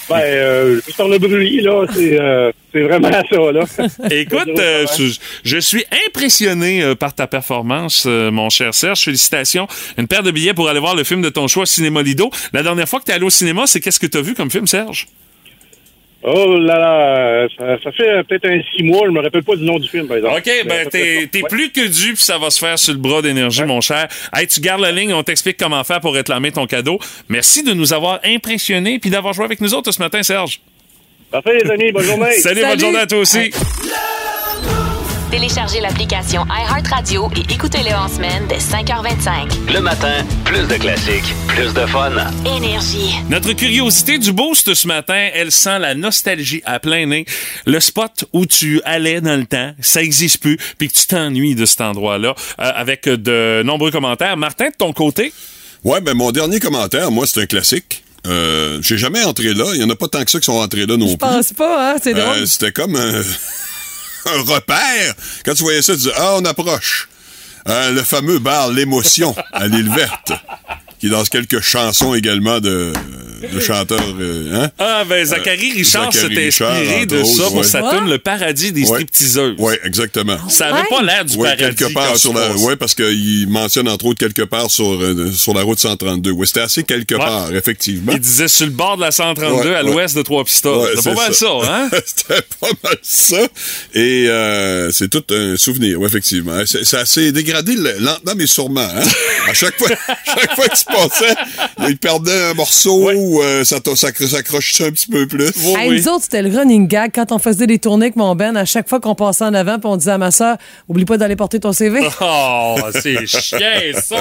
[0.09, 3.65] Ben, euh, par le bruit, là, c'est euh, c'est vraiment ça, là.
[4.11, 9.01] Écoute, euh, je, je suis impressionné euh, par ta performance, euh, mon cher Serge.
[9.05, 9.69] Félicitations.
[9.97, 12.31] Une paire de billets pour aller voir le film de ton choix, Cinéma Lido.
[12.53, 14.67] La dernière fois que t'es allé au cinéma, c'est qu'est-ce que t'as vu comme film,
[14.67, 15.07] Serge?
[16.25, 19.65] Oh là là, ça, ça fait peut-être un six mois, je me rappelle pas du
[19.65, 20.37] nom du film, par exemple.
[20.39, 21.49] OK, ben t'es t'es Ouais.
[21.49, 24.07] plus que dû, puis ça va se faire sur le bras d'énergie, mon cher.
[24.33, 27.01] Hey, tu gardes la ligne, on t'explique comment faire pour réclamer ton cadeau.
[27.29, 30.61] Merci de nous avoir impressionnés puis d'avoir joué avec nous autres ce matin, Serge.
[31.33, 32.33] Parfait, les amis, bonne journée.
[32.35, 33.51] Salut, bonne journée à toi aussi.
[35.33, 39.73] Téléchargez l'application iHeartRadio et écoutez-le en semaine dès 5h25.
[39.73, 40.13] Le matin,
[40.45, 42.13] plus de classiques, plus de fun.
[42.45, 43.15] Énergie.
[43.31, 47.25] Notre curiosité du boost ce matin, elle sent la nostalgie à plein nez.
[47.65, 51.55] Le spot où tu allais dans le temps, ça existe plus, puis que tu t'ennuies
[51.55, 54.37] de cet endroit-là, euh, avec de nombreux commentaires.
[54.37, 55.33] Martin, de ton côté?
[55.83, 58.05] Ouais, ben mon dernier commentaire, moi, c'est un classique.
[58.27, 59.65] Euh, J'ai jamais entré là.
[59.75, 61.19] Il y en a pas tant que ça qui sont entrés là non Je plus.
[61.19, 61.97] pense pas, hein?
[62.01, 62.37] C'est drôle.
[62.37, 62.95] Euh, C'était comme
[64.27, 65.15] un, repère.
[65.45, 67.09] Quand tu voyais ça, tu disais, ah, on approche.
[67.69, 70.33] Euh, le fameux bar L'émotion à l'île verte,
[70.99, 72.93] qui danse quelques chansons également de,
[73.53, 74.01] le chanteur.
[74.21, 74.71] euh, hein?
[74.79, 77.63] Ah, ben, Zachary Richard s'est inspiré de ça pour ouais.
[77.65, 78.87] sa tune Le paradis des Ouais.
[78.89, 79.55] stripteaseuses.
[79.59, 80.37] Oui, exactement.
[80.49, 81.77] Ça avait pas l'air du Ouais, paradis.
[81.77, 85.55] quelque part sur la, ouais, parce qu'il mentionne entre autres quelque part sur, euh, sur
[85.55, 86.31] la route 132.
[86.31, 88.13] Ouais, c'était assez quelque part, effectivement.
[88.13, 89.91] Il disait sur le bord de la 132 Ouais, à ouais.
[89.91, 90.79] l'ouest de Trois-Pistoles.
[90.79, 91.91] Ouais, c'est pas mal ça, hein?
[92.07, 93.37] C'était pas mal ça.
[93.95, 96.61] Et euh, c'est tout un souvenir, ouais, effectivement.
[96.67, 98.81] C'est c'est assez dégradé le- lentement, mais sûrement.
[98.83, 99.03] Hein?
[99.49, 99.89] À chaque fois,
[100.27, 101.35] chaque fois qu'il se passait,
[101.89, 105.51] il perdait un morceau ou euh, ça s'accrochait un petit peu plus?
[105.77, 108.57] Hey, Nous autres, c'était le running gag quand on faisait des tournées avec mon Ben.
[108.57, 110.57] À chaque fois qu'on passait en avant, on disait à ma soeur,
[110.89, 112.01] oublie pas d'aller porter ton CV.
[112.21, 114.17] Oh, c'est chien, ça!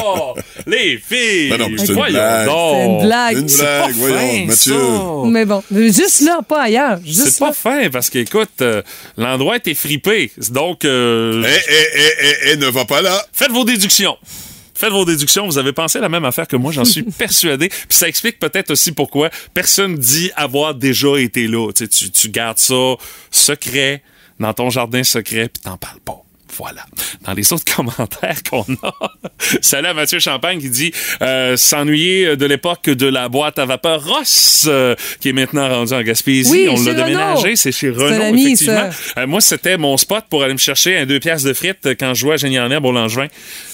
[0.65, 1.49] Les filles!
[1.49, 2.45] Ben non, mais c'est une blague.
[2.47, 2.75] donc.
[2.75, 3.37] C'est une blague.
[3.37, 4.73] Une C'est blague, pas voyons, fin, Mathieu.
[4.73, 5.29] ça.
[5.29, 6.99] Mais bon, juste là, pas ailleurs.
[7.05, 7.53] Juste C'est pas là.
[7.53, 8.81] fin parce qu'écoute, euh,
[9.17, 10.31] l'endroit était fripé.
[10.49, 13.21] Donc, euh, Eh, eh, eh, eh, eh, ne va pas là.
[13.33, 14.15] faites vos déductions.
[14.81, 15.45] Faites vos déductions.
[15.45, 17.69] Vous avez pensé la même affaire que moi, j'en suis persuadé.
[17.69, 21.71] Puis ça explique peut-être aussi pourquoi personne dit avoir déjà été là.
[21.71, 22.95] Tu, sais, tu, tu gardes ça
[23.29, 24.01] secret
[24.39, 26.23] dans ton jardin secret, puis t'en parles pas.
[26.57, 26.85] Voilà.
[27.25, 28.93] Dans les autres commentaires qu'on a,
[29.61, 30.91] salut à Mathieu Champagne qui dit
[31.21, 35.93] euh, s'ennuyer de l'époque de la boîte à vapeur Ross, euh, qui est maintenant rendue
[35.93, 36.51] en Gaspésie.
[36.51, 38.89] Oui, On l'a déménagé, c'est chez Renault, ami, effectivement.
[39.17, 42.13] Euh, moi, c'était mon spot pour aller me chercher un deux pièces de frites quand
[42.13, 43.27] je jouais à Génie en herbe au Langevin.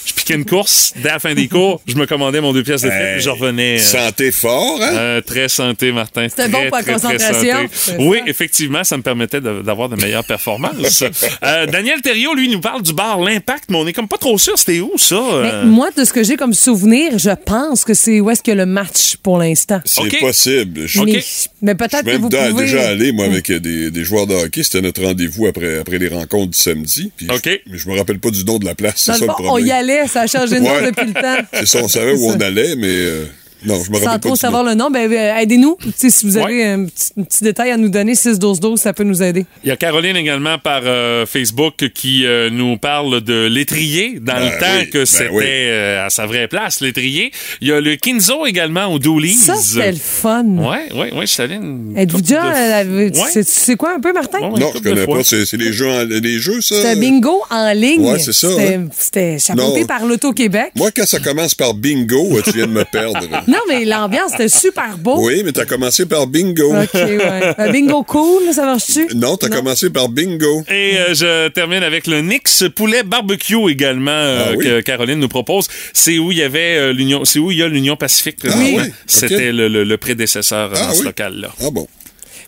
[0.06, 2.82] Je piquais une course, dès la fin des cours, je me commandais mon deux pièces
[2.82, 3.78] de frites, Hey, je revenais.
[3.78, 4.90] euh, Santé fort, hein?
[4.96, 6.28] euh, très santé, Martin.
[6.28, 7.68] C'était Très, bon pour la concentration,
[7.98, 8.24] Oui, ça.
[8.26, 11.04] effectivement, ça me permettait de- d'avoir de, meilleures performances.
[11.42, 14.38] Euh, Daniel Thériault, lui, nous parle du bar L'Impact, mais on est comme pas trop
[14.38, 15.20] sûr c'était où, ça?
[15.42, 15.64] Mais euh?
[15.66, 18.66] moi, de ce que j'ai comme souvenir, je pense que c'est où est-ce que le
[18.66, 19.80] match pour l'instant.
[19.84, 20.86] C'est possible.
[20.86, 21.22] Je Mais,
[21.62, 22.64] mais je peut-être suis que même vous pouvez...
[22.64, 24.62] déjà allé, moi, avec euh, des, des joueurs de hockey.
[24.62, 27.10] C'était notre rendez-vous après, après les rencontres du samedi.
[27.16, 28.94] Puis je, mais je me rappelle pas du nom de la place.
[28.96, 29.66] C'est ça le le fond, on problème.
[29.66, 31.46] y allait, ça a changé de nom depuis le temps.
[31.52, 33.24] C'est ça, on savait où on allait, mais euh,
[33.64, 34.70] non, je me rappelle Sans pas trop savoir nom.
[34.70, 35.76] le nom, ben, euh, aidez-nous.
[35.96, 36.64] Si vous avez Ouais.
[36.64, 39.46] un petit, un petit détail à nous donner, 6-12-12, ça peut nous aider.
[39.64, 44.34] Il y a Caroline également par euh, Facebook qui euh, nous parle de l'étrier dans
[44.34, 45.44] Ben le temps oui, que ben c'était oui.
[45.46, 47.32] euh, à sa vraie place, l'étrier.
[47.60, 49.34] Il y a le Kinzo également au Doolies.
[49.34, 50.44] Ça, c'était le fun.
[50.44, 52.84] Ouais, ouais, ouais, je suis allé une Êtes-vous déjà...
[52.84, 53.12] de- Ouais.
[53.32, 54.38] c'est- C'est quoi un peu, Martin?
[54.40, 54.60] Ouais.
[54.60, 55.22] Non, je connais pas.
[55.24, 56.76] C'est c'est les jeux, en- les jeux, ça?
[56.76, 58.00] C'était bingo en ligne.
[58.02, 58.88] Ouais, c'est ça, C'était- hein.
[58.96, 59.86] C'était chapeauté Non.
[59.86, 60.70] par l'Auto-Québec.
[60.76, 63.18] Moi, quand ça commence par bingo, tu viens de me perdre.
[63.48, 65.16] Non, mais l'ambiance était super beau.
[65.26, 66.74] Oui, mais t'as commencé par bingo.
[66.82, 67.72] OK, ouais.
[67.72, 69.08] Bingo cool, ça marche-tu?
[69.16, 70.62] Non, t'as commencé par bingo.
[70.68, 74.64] Et euh, je termine avec le Nix poulet barbecue également euh, Ah oui?
[74.64, 75.66] que Caroline nous propose.
[75.94, 78.64] C'est où il y avait euh, l'Union, c'est où il y a l'Union Pacifique présentement.
[78.82, 78.92] oui?
[79.06, 81.48] C'était le, le- le prédécesseur Ah dans ce local-là.
[81.62, 81.86] Ah bon.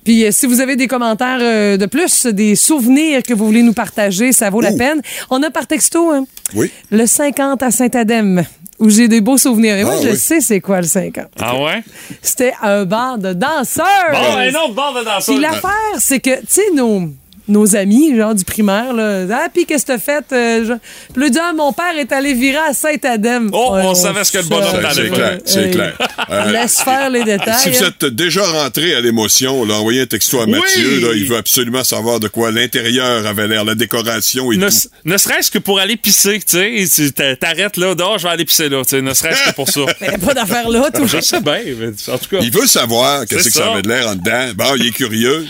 [0.04, 3.62] Puis euh, si vous avez des commentaires euh, de plus, des souvenirs que vous voulez
[3.62, 5.00] nous partager, ça vaut la peine.
[5.30, 6.70] On a par texto hein, Oui.
[6.90, 8.44] le 50 à Saint-Adème,
[8.80, 9.76] où j'ai des beaux souvenirs.
[9.76, 10.16] Et moi, Ah je oui.
[10.16, 11.26] sais c'est quoi le 50.
[11.40, 11.82] Ah ouais?
[12.22, 13.84] C'était un bar de danseurs.
[14.10, 15.34] Bon, un autre bord de danseur.
[15.34, 17.02] Puis l'affaire, c'est que, tu sais, nos,
[17.48, 20.24] nos amis, genre du primaire, là, ah, puis qu'est-ce que t'as fait?
[20.32, 23.50] Euh, je- Puis le dit, ah, mon père est allé virer à Saint-Adème.
[23.52, 24.80] Oh, Ouais, on savait ce que le bonhomme sait.
[24.82, 25.14] t'allait C'est faire.
[25.14, 25.98] clair, c'est clair.
[26.30, 27.58] Euh, Laisse faire les détails.
[27.58, 27.88] Si vous hein.
[28.00, 31.00] êtes déjà rentré à l'émotion, là, envoyez un texto à Mathieu.
[31.00, 34.76] Là, il veut absolument savoir de quoi l'intérieur avait l'air, la décoration et Ne, tout.
[35.04, 38.68] ne serait-ce que pour aller pisser, tu sais, t'arrêtes là, dehors, je vais aller pisser
[38.68, 39.80] là, tu sais, ne serait-ce que pour ça.
[40.00, 41.06] Mais pas d'affaire là, tout.
[41.08, 42.38] Je sais bien, mais en tout cas.
[42.42, 44.52] Il veut savoir qu'est-ce que C'est ça avait de l'air en dedans.
[44.56, 45.46] Bon, il est curieux.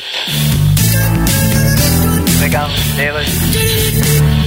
[2.41, 3.29] pegava estrelas.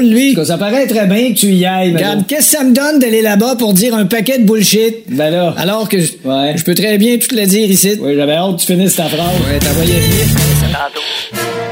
[0.00, 0.36] lui.
[0.44, 1.94] Ça paraît très bien que tu y ailles.
[1.94, 5.04] Regarde, qu'est-ce que ça me donne d'aller là-bas pour dire un paquet de bullshit?
[5.08, 5.54] Ben là.
[5.58, 7.98] Alors que je, je peux très bien tout le dire ici.
[8.00, 9.34] Oui, j'avais hâte que tu finisses ta phrase.
[9.48, 9.94] Ouais, t'as voyé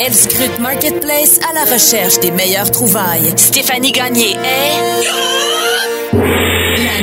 [0.05, 3.33] Elle scrute Marketplace à la recherche des meilleures trouvailles.
[3.37, 5.66] Stéphanie Gagné est...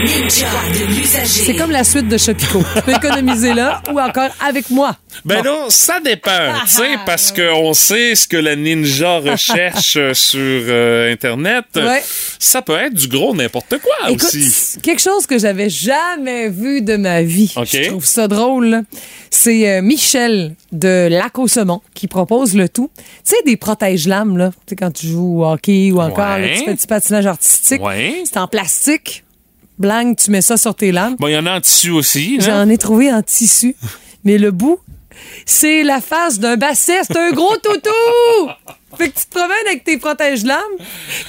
[0.03, 1.43] La ninja de l'usager.
[1.45, 2.61] C'est comme la suite de Chopico.
[2.75, 4.97] Tu peux économiser là ou encore avec moi.
[5.23, 6.31] Ben là, ça dépend,
[6.65, 11.65] tu sais, parce qu'on sait ce que la ninja recherche euh, sur euh, Internet.
[11.75, 12.03] Ouais.
[12.37, 14.79] Ça peut être du gros n'importe quoi Écoute, aussi.
[14.81, 17.53] quelque chose que j'avais jamais vu de ma vie.
[17.63, 18.83] Je trouve ça drôle.
[19.29, 22.89] C'est euh, Michel de Lac au Saumon qui propose le tout.
[22.97, 24.49] Tu sais, des protège-lames, là.
[24.49, 26.41] Tu sais, quand tu joues au hockey ou encore, Ouais.
[26.49, 27.81] là, tu fais du patinage artistique.
[27.81, 28.21] Ouais.
[28.25, 29.22] C'est en plastique.
[29.83, 31.17] Blanc, tu mets ça sur tes lames.
[31.19, 32.37] Bon, il y en a en tissu aussi.
[32.39, 32.43] hein?
[32.45, 33.75] J'en ai trouvé en tissu.
[34.23, 34.79] mais le bout,
[35.45, 37.01] c'est la face d'un basset.
[37.05, 38.49] C'est un gros toutou!
[38.97, 40.59] Fait que tu te promènes avec tes protèges-lames,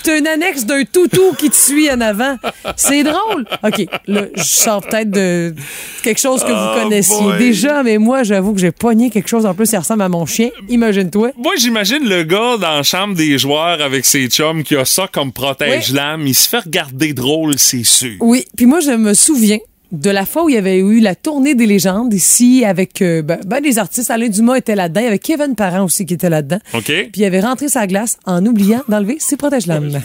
[0.02, 2.36] t'as une annexe d'un toutou qui te suit en avant.
[2.76, 3.46] C'est drôle.
[3.62, 5.54] OK, là, je sors peut-être de
[6.02, 7.38] quelque chose que vous Oh connaissiez boy.
[7.38, 10.26] déjà, mais moi, j'avoue que j'ai pogné quelque chose en plus qui ressemble à mon
[10.26, 10.50] chien.
[10.68, 11.30] Imagine-toi.
[11.36, 15.08] Moi, j'imagine le gars dans la chambre des joueurs avec ses chums qui a ça
[15.12, 16.26] comme protège-lame.
[16.26, 18.16] Il se fait regarder drôle, c'est sûr.
[18.20, 19.58] Oui, puis moi, je me souviens
[19.92, 23.22] de la fois où il y avait eu la tournée des légendes ici avec euh,
[23.22, 24.10] ben, ben, des artistes.
[24.10, 25.00] Alain Dumas était là-dedans.
[25.00, 26.58] Il y avait Kevin Parent aussi qui était là-dedans.
[26.74, 26.84] OK?
[26.84, 30.00] Puis il avait rentré sa glace en oubliant d'enlever ses protège-lames.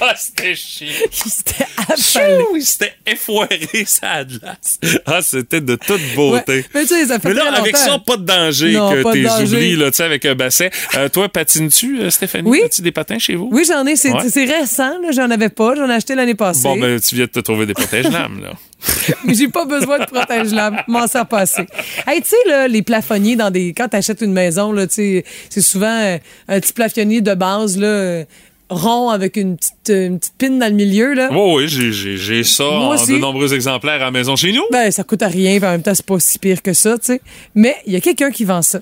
[0.00, 0.86] Ah, c'était chiant.
[1.24, 2.44] Il s'était affalé.
[2.56, 4.78] Il s'était effoiré sa glace.
[5.06, 6.52] Ah, c'était de toute beauté.
[6.58, 6.64] Ouais.
[6.74, 7.92] Mais tu sais, ça fait Mais là, avec longtemps.
[7.92, 10.68] ça, pas de danger Non, que t'es oublié, là, tu sais, avec un bassin.
[10.96, 12.48] Euh, toi, patines-tu, euh, Stéphanie?
[12.48, 12.60] Oui.
[12.64, 13.48] As-tu des patins chez vous?
[13.52, 13.96] Oui, j'en ai.
[13.96, 14.44] C'est Ouais.
[14.58, 14.98] récent.
[15.00, 15.10] là.
[15.12, 15.74] J'en avais pas.
[15.74, 16.62] J'en ai acheté l'année passée.
[16.62, 18.52] Bon, ben, tu viens de te trouver des protège-lames, là.
[19.24, 20.82] Mais j'ai pas besoin de protège-lames.
[20.86, 21.66] M'en sers pas assez.
[22.06, 23.74] Hey, tu sais, là, les plafonniers dans des.
[23.76, 27.76] Quand t'achètes une maison, là, tu sais, c'est souvent euh, un petit plafonnier de base,
[27.76, 28.22] là,
[28.70, 31.28] rond avec une petite, une petite pine dans le milieu, là.
[31.32, 33.12] Oui, oui, j'ai- j'ai j'ai ça Moi en aussi.
[33.12, 34.62] de nombreux exemplaires à la maison chez nous.
[34.70, 36.98] Ben, ça coûte à rien, puis en même temps, c'est pas si pire que ça,
[36.98, 37.20] tu sais.
[37.54, 38.80] Mais il y a quelqu'un qui vend ça.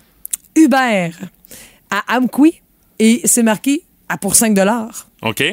[0.57, 1.11] Uber
[1.91, 2.61] à Amqui
[2.99, 4.57] et c'est marqué à pour 5
[5.23, 5.45] OK?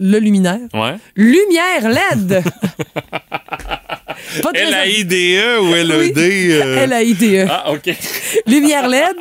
[0.00, 0.60] le luminaire.
[0.74, 0.94] Ouais.
[1.16, 2.42] Lumière LED.
[4.42, 6.48] Pas L-A-I-D-E ou L-E-D?
[6.52, 6.84] euh?
[6.84, 7.46] L-A-I-D-E.
[7.50, 7.90] Ah, OK.
[8.46, 9.16] Lumière LED,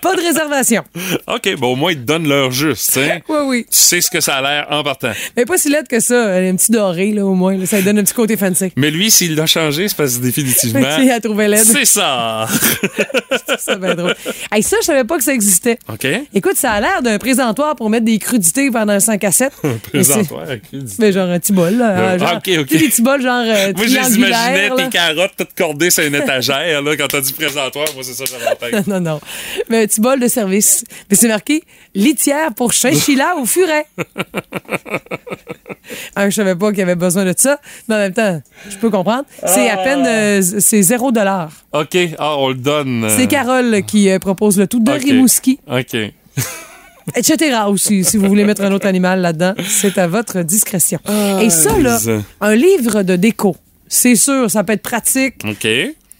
[0.00, 0.82] pas de réservation.
[1.26, 3.22] OK, bon, au moins, ils te donnent l'heure juste, tu sais.
[3.28, 3.66] Oui, oui.
[3.70, 5.10] Tu sais ce que ça a l'air en partant.
[5.36, 6.30] Mais pas si laide que ça.
[6.30, 7.56] Elle est un petit doré, là, au moins.
[7.56, 7.66] là.
[7.66, 8.72] Ça lui donne un petit côté fancy.
[8.76, 10.96] Mais lui, s'il l'a changé, c'est parce que définitivement.
[11.02, 11.64] Il a trouvé laide.
[11.64, 12.46] C'est ça.
[13.58, 14.14] C'est bien drôle.
[14.52, 15.78] Hey, ça, je savais pas que ça existait.
[15.92, 16.06] OK?
[16.34, 19.52] Écoute, ça a l'air d'un présentoir pour mettre des crudités pendant un 5 à 7.
[19.92, 20.82] Présentoir avec lui.
[20.98, 21.90] Mais genre un petit bol, là.
[21.90, 22.68] Euh, genre, ah, ok, ok.
[22.68, 23.86] Des petits bols genre euh, Moi,
[24.46, 24.84] je les imaginais, triangulaires, là.
[24.84, 27.86] tes carottes toutes cordées sur une étagère, là, quand t'as dit présentoir.
[27.94, 28.86] Moi, c'est ça j'avais en tête.
[28.86, 29.20] non, non.
[29.68, 30.84] Mais un petit bol de service.
[31.10, 31.62] Mais c'est marqué
[31.94, 33.86] litière pour chinchilla au furet.
[36.16, 37.58] ah, je savais pas qu'il y avait besoin de ça.
[37.88, 39.24] Mais en même temps, je peux comprendre.
[39.44, 41.50] C'est à peine, euh, c'est zéro dollar.
[41.72, 41.96] OK.
[42.18, 43.06] Ah, on le donne.
[43.16, 44.90] C'est Carole qui euh, propose le tout de.
[44.90, 45.96] Rimouski, OK.
[47.14, 47.56] etc.
[47.68, 48.04] aussi.
[48.04, 50.98] Si vous voulez mettre un autre animal là-dedans, c'est à votre discrétion.
[51.06, 51.98] Ah, Et ça, là,
[52.40, 53.56] un livre de déco,
[53.88, 55.34] c'est sûr, ça peut être pratique.
[55.44, 55.66] OK.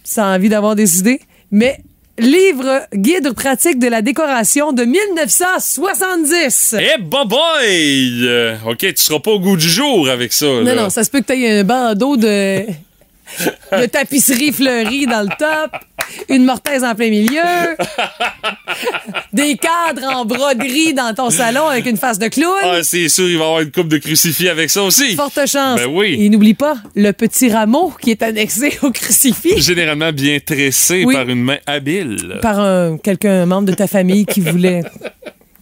[0.03, 1.21] ça a envie d'avoir des idées.
[1.51, 1.79] Mais
[2.19, 6.75] livre guide pratique de la décoration de 1970.
[6.79, 8.25] Eh, boy!
[8.25, 10.45] Euh, OK, tu seras pas au goût du jour avec ça.
[10.45, 12.65] Non, non, ça se peut que tu aies un bandeau de,
[13.71, 15.71] de tapisserie fleurie dans le top,
[16.29, 17.41] une mortaise en plein milieu,
[19.33, 22.53] des cadres en broderie dans ton salon avec une face de clown.
[22.63, 25.15] Ah, c'est sûr, il va y avoir une coupe de crucifix avec ça aussi.
[25.15, 25.79] Forte chance.
[25.79, 26.15] Ben oui.
[26.19, 31.13] Et n'oublie pas le petit rameau qui est annexé au crucifix Généralement bien tressé Oui.
[31.13, 32.39] par une main habile.
[32.41, 34.81] par un, quelqu'un, un membre de ta famille qui voulait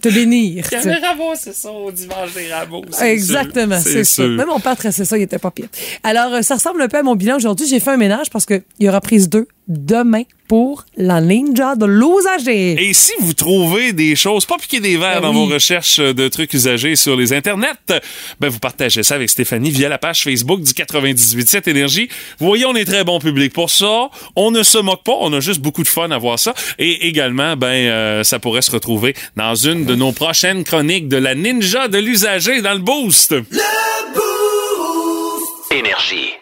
[0.01, 0.67] te bénir.
[0.69, 0.93] tu sais.
[0.95, 2.83] Rameaux, c'est ça, au dimanche des rameaux.
[3.01, 4.23] Exactement, c'est ça.
[4.23, 4.27] sûr.
[4.29, 5.67] Même mon père tressait ça, il était pas pire.
[6.03, 7.67] Alors, euh, ça ressemble un peu à mon bilan aujourd'hui.
[7.67, 11.85] J'ai fait un ménage parce qu'il y aura prise 2 demain pour la Ninja de
[11.85, 12.89] l'usager.
[12.89, 15.47] Et si vous trouvez des choses, pas piquer des verres Ben dans oui.
[15.47, 18.01] vos recherches de trucs usagés sur les internets,
[18.39, 22.09] ben vous partagez ça avec Stéphanie via la page Facebook du 98.7 Énergie.
[22.39, 24.09] Vous voyez, on est très bon public pour ça.
[24.35, 26.53] On ne se moque pas, on a juste beaucoup de fun à voir ça.
[26.77, 31.17] Et également, ben euh, ça pourrait se retrouver dans une de nos prochaines chroniques de
[31.17, 33.33] la Ninja de l'usager dans le Boost.
[35.71, 36.33] Énergie.